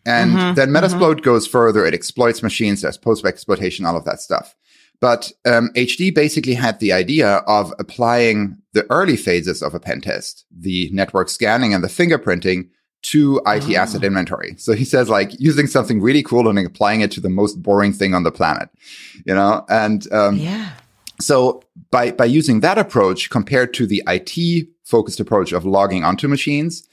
[0.06, 1.24] And mm-hmm, then Metasploit mm-hmm.
[1.24, 1.86] goes further.
[1.86, 4.56] It exploits machines, there's post exploitation, all of that stuff.
[5.00, 10.02] But um, HD basically had the idea of applying the early phases of a pen
[10.02, 12.70] test, the network scanning and the fingerprinting,
[13.04, 13.76] to IT oh.
[13.76, 14.56] asset inventory.
[14.58, 17.94] So he says like using something really cool and applying it to the most boring
[17.94, 18.70] thing on the planet,
[19.26, 19.66] you know?
[19.70, 20.72] And, um, yeah.
[21.20, 26.28] So by, by using that approach compared to the IT focused approach of logging onto
[26.28, 26.88] machines,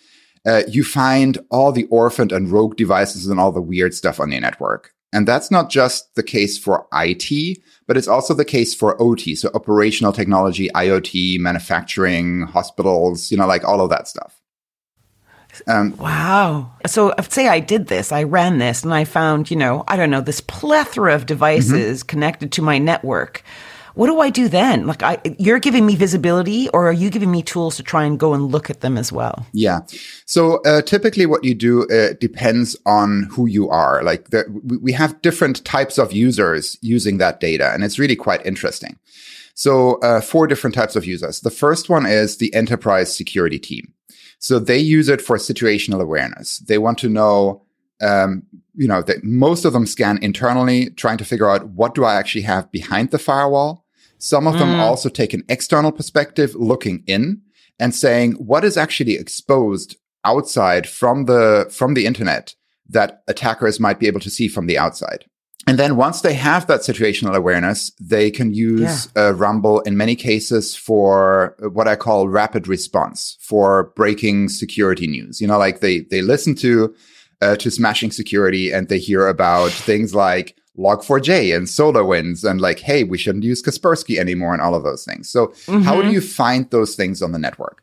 [0.47, 4.31] uh, you find all the orphaned and rogue devices and all the weird stuff on
[4.31, 4.93] your network.
[5.13, 9.35] And that's not just the case for IT, but it's also the case for OT.
[9.35, 14.41] So operational technology, IoT, manufacturing, hospitals, you know, like all of that stuff.
[15.69, 16.73] Um, wow.
[16.87, 20.11] So say I did this, I ran this, and I found, you know, I don't
[20.11, 22.07] know, this plethora of devices mm-hmm.
[22.09, 23.45] connected to my network.
[23.95, 24.87] What do I do then?
[24.87, 28.19] Like, I, you're giving me visibility, or are you giving me tools to try and
[28.19, 29.47] go and look at them as well?
[29.53, 29.81] Yeah.
[30.27, 34.03] So uh, typically, what you do uh, depends on who you are.
[34.03, 34.29] Like,
[34.81, 38.99] we have different types of users using that data, and it's really quite interesting.
[39.55, 41.41] So, uh, four different types of users.
[41.41, 43.95] The first one is the enterprise security team.
[44.45, 46.59] So they use it for situational awareness.
[46.59, 47.63] They want to know,
[48.03, 48.43] um,
[48.75, 52.17] you know, that most of them scan internally, trying to figure out what do I
[52.17, 53.84] actually have behind the firewall.
[54.25, 54.61] Some of mm.
[54.61, 57.43] them also take an external perspective, looking in
[57.79, 62.55] and saying what is actually exposed outside from the from the internet
[62.89, 65.27] that attackers might be able to see from the outside.
[65.67, 69.29] And then once they have that situational awareness, they can use yeah.
[69.29, 75.39] uh, Rumble in many cases for what I call rapid response for breaking security news.
[75.39, 76.95] You know, like they, they listen to,
[77.43, 82.81] uh, to smashing security and they hear about things like log4j and SolarWinds and like,
[82.81, 85.29] hey, we shouldn't use Kaspersky anymore and all of those things.
[85.29, 85.83] So mm-hmm.
[85.83, 87.83] how do you find those things on the network?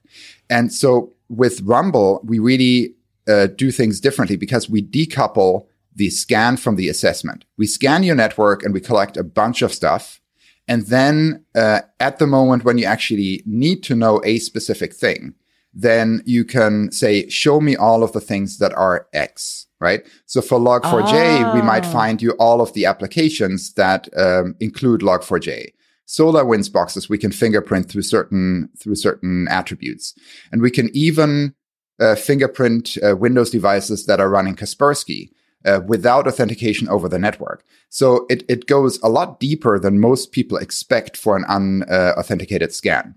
[0.50, 2.94] And so with Rumble, we really
[3.28, 7.46] uh, do things differently because we decouple the scan from the assessment.
[7.58, 10.22] We scan your network and we collect a bunch of stuff.
[10.68, 15.34] And then uh, at the moment when you actually need to know a specific thing,
[15.74, 20.02] then you can say, show me all of the things that are X, right?
[20.28, 21.92] So for log4j, we might Oh.
[21.92, 25.74] find you all of the applications that um, include log4j.
[26.08, 30.14] SolarWinds boxes we can fingerprint through certain through certain attributes,
[30.52, 31.54] and we can even
[32.00, 35.30] uh, fingerprint uh, Windows devices that are running Kaspersky
[35.66, 37.64] uh, without authentication over the network.
[37.90, 43.16] So it it goes a lot deeper than most people expect for an unauthenticated scan.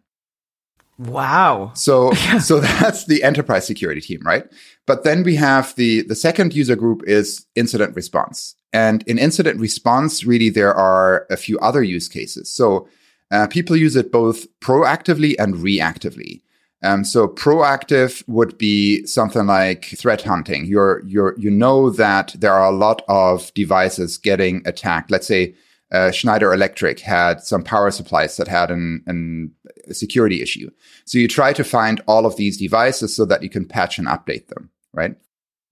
[0.99, 1.73] Wow.
[1.75, 4.45] So so that's the enterprise security team, right?
[4.87, 8.55] But then we have the the second user group is incident response.
[8.73, 12.51] And in incident response, really there are a few other use cases.
[12.51, 12.89] So
[13.31, 16.43] uh, people use it both proactively and reactively.
[16.83, 20.67] Um, so proactive would be something like threat hunting.
[20.67, 25.11] You're you're you know that there are a lot of devices getting attacked.
[25.11, 25.55] Let's say
[25.95, 29.53] uh, Schneider Electric had some power supplies that had an, an
[29.87, 30.71] a security issue.
[31.05, 34.09] So you try to find all of these devices so that you can patch and
[34.09, 35.17] update them, right?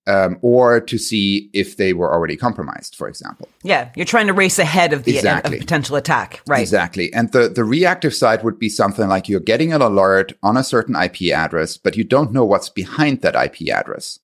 [0.06, 3.48] Um, or to see if they were already compromised, for example.
[3.62, 5.56] Yeah, you're trying to race ahead of the Exactly.
[5.56, 6.60] of potential attack, right?
[6.60, 7.12] Exactly.
[7.12, 10.64] And the, the reactive side would be something like you're getting an alert on a
[10.64, 14.20] certain IP address, but you don't know what's behind that IP address.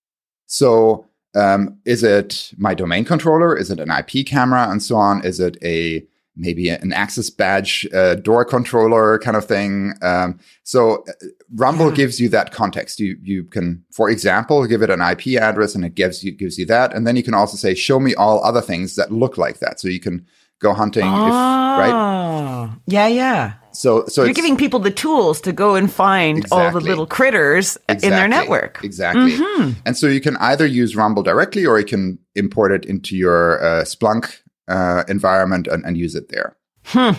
[0.46, 3.56] So, um, is it my domain controller?
[3.56, 5.24] Is it an IP camera and so on?
[5.24, 6.04] Is it a
[6.40, 9.92] maybe an access badge uh, door controller kind of thing?
[10.02, 11.12] Um, so, uh,
[11.54, 11.94] Rumble Yeah.
[12.02, 13.00] gives you that context.
[13.00, 16.58] You you can, for example, give it an IP address, and it gives you gives
[16.58, 19.36] you that, and then you can also say, "Show me all other things that look
[19.36, 20.26] like that." So you can
[20.60, 21.92] go hunting, if, right?
[21.94, 23.54] Oh, yeah, yeah.
[23.78, 27.78] So, so You're giving people the tools to go and find all the little critters
[27.88, 28.80] in their network.
[28.82, 29.30] Exactly.
[29.36, 29.76] Mhm.
[29.86, 33.62] And so you can either use Rumble directly or you can import it into your
[33.62, 36.56] uh, Splunk uh, environment and, and use it there.
[36.86, 37.12] Hmm.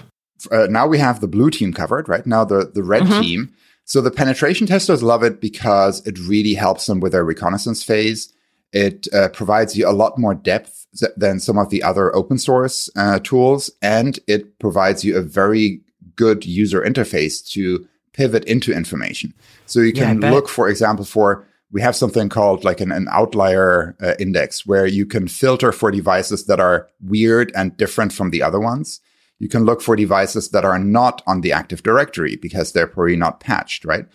[0.52, 2.26] Uh, now we have the blue team covered, right?
[2.28, 3.22] Now the, the red Mhm.
[3.22, 3.54] team.
[3.86, 8.34] So the penetration testers love it because it really helps them with their reconnaissance phase.
[8.74, 12.38] It uh, provides you a lot more depth th- than some of the other open
[12.38, 15.82] source uh, tools, and it provides you a very
[16.26, 19.34] good user interface to pivot into information.
[19.66, 20.34] So you can bet.
[20.34, 24.88] look, for example, for we have something called like an, an outlier uh, index where
[24.88, 29.02] you can filter for devices that are weird and different from the other ones.
[29.38, 33.16] You can look for devices that are not on the Active Directory because they're probably
[33.16, 34.06] not patched, right?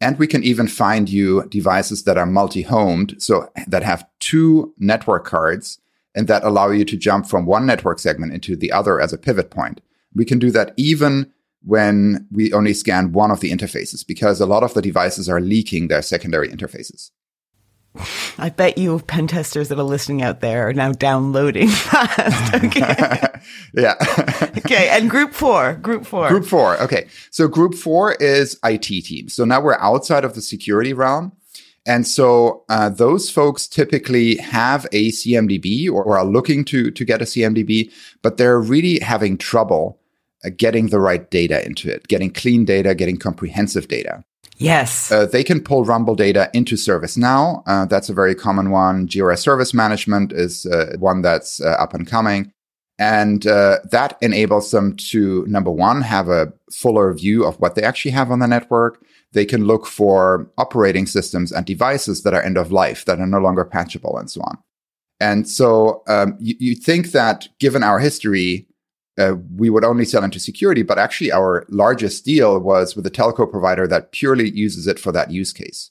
[0.00, 5.24] And we can even find you devices that are multi-homed, so that have two network
[5.24, 5.78] cards
[6.14, 9.18] and that allow you to jump from one network segment into the other as a
[9.18, 9.80] pivot point.
[10.14, 11.32] We can do that even
[11.64, 15.40] when we only scan one of the interfaces because a lot of the devices are
[15.40, 17.10] leaking their secondary interfaces.
[18.38, 22.54] I bet you pen testers that are listening out there are now downloading fast.
[22.54, 23.20] Okay.
[23.74, 23.94] yeah.
[24.58, 24.88] okay.
[24.90, 26.28] And group four, group four.
[26.28, 26.80] Group four.
[26.82, 27.06] Okay.
[27.30, 29.34] So group four is IT teams.
[29.34, 31.32] So now we're outside of the security realm.
[31.86, 37.04] And so uh, those folks typically have a CMDB or, or are looking to, to
[37.04, 37.92] get a CMDB,
[38.22, 40.00] but they're really having trouble
[40.50, 44.24] getting the right data into it, getting clean data, getting comprehensive data.
[44.58, 45.10] yes.
[45.10, 47.62] Uh, they can pull Rumble data into ServiceNow.
[47.66, 49.08] Uh, that's a very common one.
[49.08, 52.52] Jira Service Management is uh, one that's uh, up and coming.
[52.96, 57.82] And uh, that enables them to, number one, have a fuller view of what they
[57.82, 59.04] actually have on the network.
[59.32, 63.26] They can look for operating systems and devices that are end of life, that are
[63.26, 64.58] no longer patchable, and so on.
[65.18, 68.68] And so um, you, you think that given our history,
[69.18, 73.10] uh, we would only sell into security, but actually our largest deal was with a
[73.10, 75.90] telco provider that purely uses it for that use case.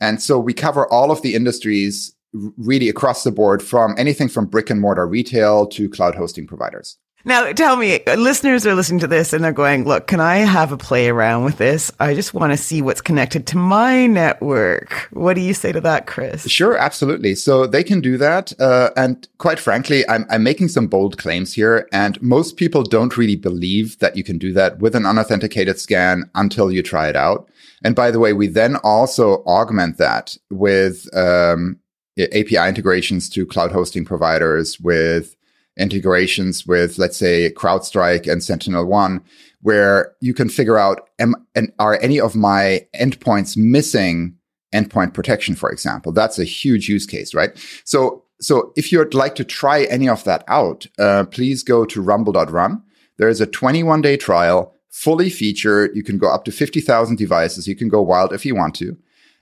[0.00, 4.46] and so we cover all of the industries really across the board from anything from
[4.46, 6.98] brick and mortar retail to cloud hosting providers.
[7.28, 10.72] Now, tell me, listeners are listening to this and they're going, look, can I have
[10.72, 11.92] a play around with this?
[12.00, 15.08] I just want to see what's connected to my network.
[15.12, 16.48] What do you say to that, Chris?
[16.48, 17.34] Sure, absolutely.
[17.34, 18.58] So they can do that.
[18.58, 21.86] Uh, and quite frankly, I'm, I'm making some bold claims here.
[21.92, 26.30] And most people don't really believe that you can do that with an unauthenticated scan
[26.34, 27.46] until you try it out.
[27.84, 31.78] And by the way, we then also augment that with um,
[32.18, 35.36] API integrations to cloud hosting providers, with
[35.78, 39.22] integrations with, let's say, CrowdStrike and Sentinel One,
[39.62, 44.34] where you can figure out am, and are any of my endpoints missing
[44.74, 46.12] endpoint protection, for example.
[46.12, 47.50] That's a huge use case, right?
[47.84, 52.02] So, so if you'd like to try any of that out, uh, please go to
[52.02, 52.82] rumble.run.
[53.16, 55.90] There is a 21 day trial, fully featured.
[55.94, 57.66] You can go up to 50,000 devices.
[57.66, 58.96] You can go wild if you want to.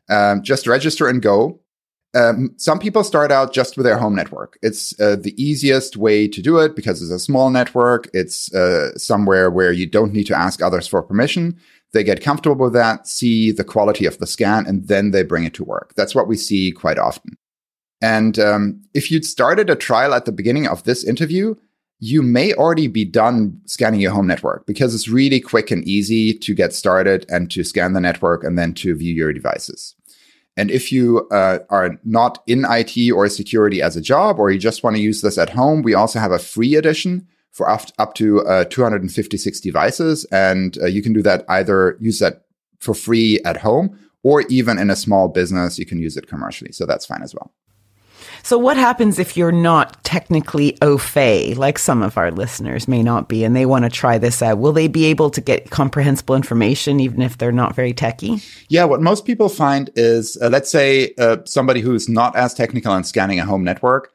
[0.09, 1.61] Um, just register and go.
[2.17, 4.59] Um, some people start out just with their home network.
[4.63, 8.09] It's uh, the easiest way to do it because it's a small network.
[8.15, 11.59] It's uh, somewhere where you don't need to ask others for permission.
[11.93, 15.45] They get comfortable with that, see the quality of the scan, and then they bring
[15.45, 15.93] it to work.
[15.95, 17.37] That's what we see quite often.
[18.01, 21.55] And um, if you'd started a trial at the beginning of this interview,
[21.99, 26.35] you may already be done scanning your home network because it's really quick and easy
[26.35, 29.95] to get started and to scan the network and then to view your devices.
[30.57, 34.59] And if you uh, are not in IT or security as a job, or you
[34.59, 38.15] just want to use this at home, we also have a free edition for up,
[38.15, 40.25] to uh, 256 devices.
[40.27, 42.45] And uh, you can do that either use that
[42.81, 46.73] for free at home or even in a small business, you can use it commercially.
[46.73, 47.53] So that's fine as well.
[48.47, 53.03] So, what happens if you're not technically au fait, like some of our listeners may
[53.03, 54.59] not be, and they want to try this out?
[54.59, 58.41] Will they be able to get comprehensible information even if they're not very techy?
[58.69, 62.95] Yeah, what most people find is uh, let's say uh, somebody who's not as technical
[62.95, 64.13] in scanning a home network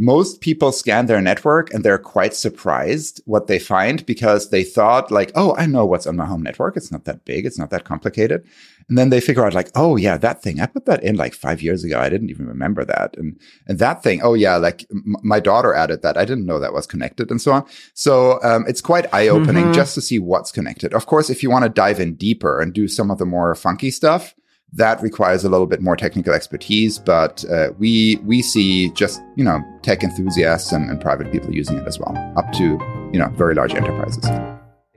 [0.00, 5.10] most people scan their network and they're quite surprised what they find because they thought
[5.10, 6.74] like, oh, I know what's on my home network.
[6.74, 7.44] It's not that big.
[7.44, 8.42] It's not that complicated.
[8.88, 11.34] And then they figure out like, oh yeah, that thing, I put that in like
[11.34, 12.00] five years ago.
[12.00, 13.14] I didn't even remember that.
[13.18, 16.16] And, and that thing, oh yeah, like m- my daughter added that.
[16.16, 17.66] I didn't know that was connected and so on.
[17.92, 19.74] So, um, it's quite eye opening mm-hmm.
[19.74, 20.94] just to see what's connected.
[20.94, 23.54] Of course, if you want to dive in deeper and do some of the more
[23.54, 24.34] funky stuff,
[24.72, 29.44] that requires a little bit more technical expertise, but uh, we we see just you
[29.44, 32.78] know tech enthusiasts and, and private people using it as well, up to
[33.12, 34.24] you know very large enterprises.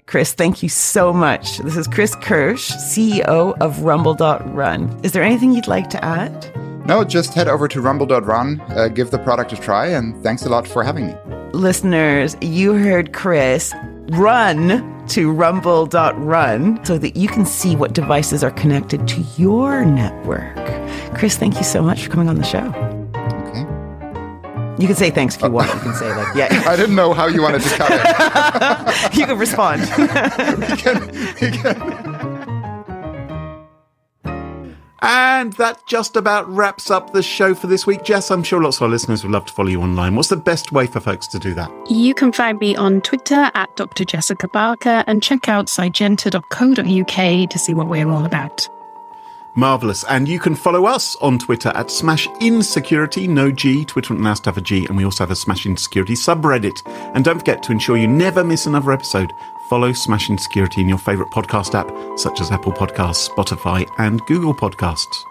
[0.06, 1.60] Chris, thank you so much.
[1.60, 5.00] This is Chris Kirsch, CEO of Rumble.run.
[5.02, 6.52] Is there anything you'd like to add?
[6.86, 10.50] No, just head over to rumble.run, uh, give the product a try, and thanks a
[10.50, 11.16] lot for having me.
[11.54, 13.74] Listeners, you heard Chris
[14.10, 20.56] run to rumble.run so that you can see what devices are connected to your network.
[21.16, 22.68] Chris, thank you so much for coming on the show.
[23.48, 24.82] Okay.
[24.82, 25.74] You can say thanks if you want.
[25.74, 26.64] You can say like, yeah.
[26.68, 27.92] I didn't know how you wanted to cut
[29.12, 29.16] it.
[29.18, 29.82] you can respond.
[29.98, 31.08] we can,
[31.40, 32.13] we can.
[35.06, 38.06] And that just about wraps up the show for this week.
[38.06, 40.16] Jess, I'm sure lots of our listeners would love to follow you online.
[40.16, 41.70] What's the best way for folks to do that?
[41.90, 44.06] You can find me on Twitter at Dr.
[44.06, 48.70] Jessica Barker and check out cygenta.co.uk to see what we're all about.
[49.56, 50.04] Marvelous.
[50.06, 53.86] And you can follow us on Twitter at Smashing Security, no G.
[53.86, 54.86] Twitter now to have a G.
[54.86, 56.82] And we also have a Smashing Security subreddit.
[57.14, 59.34] And don't forget to ensure you never miss another episode
[59.70, 64.54] follow Smashing Security in your favourite podcast app, such as Apple Podcasts, Spotify, and Google
[64.54, 65.26] Podcasts.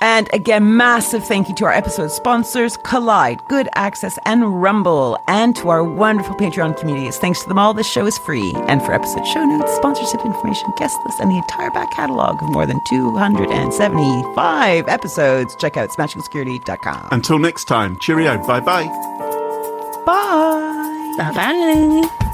[0.00, 5.56] And again, massive thank you to our episode sponsors, Kolide, Good Access, and Rumble, and
[5.56, 7.16] to our wonderful Patreon communities.
[7.16, 8.52] Thanks to them all, this show is free.
[8.68, 12.50] And for episode show notes, sponsorship information, guest list, and the entire back catalog of
[12.50, 17.08] more than 275 episodes, check out smashingsecurity.com.
[17.10, 18.36] Until next time, cheerio.
[18.46, 18.84] Bye-bye.
[20.04, 21.14] Bye.
[21.16, 22.33] Bye-bye.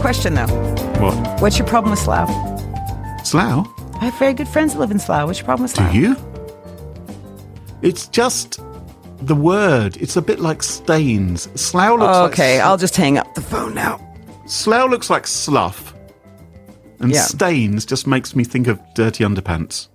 [0.00, 0.46] Question though?
[1.00, 1.40] What?
[1.40, 2.28] What's your problem with Slough?
[3.24, 3.66] Slough?
[4.00, 5.26] I have very good friends that live in Slough.
[5.26, 5.92] What's your problem with Slough?
[5.92, 6.16] Do you?
[7.82, 8.60] It's just
[9.20, 9.96] the word.
[9.96, 11.48] It's a bit like stains.
[11.60, 12.32] Slough looks oh, like.
[12.32, 14.00] Okay, I'll just hang up the phone now.
[14.46, 15.94] Slough looks like slough.
[17.00, 17.22] And Yeah.
[17.22, 19.88] stains just makes me think of dirty underpants.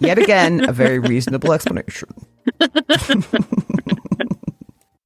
[0.00, 2.08] Yet again, a very reasonable explanation.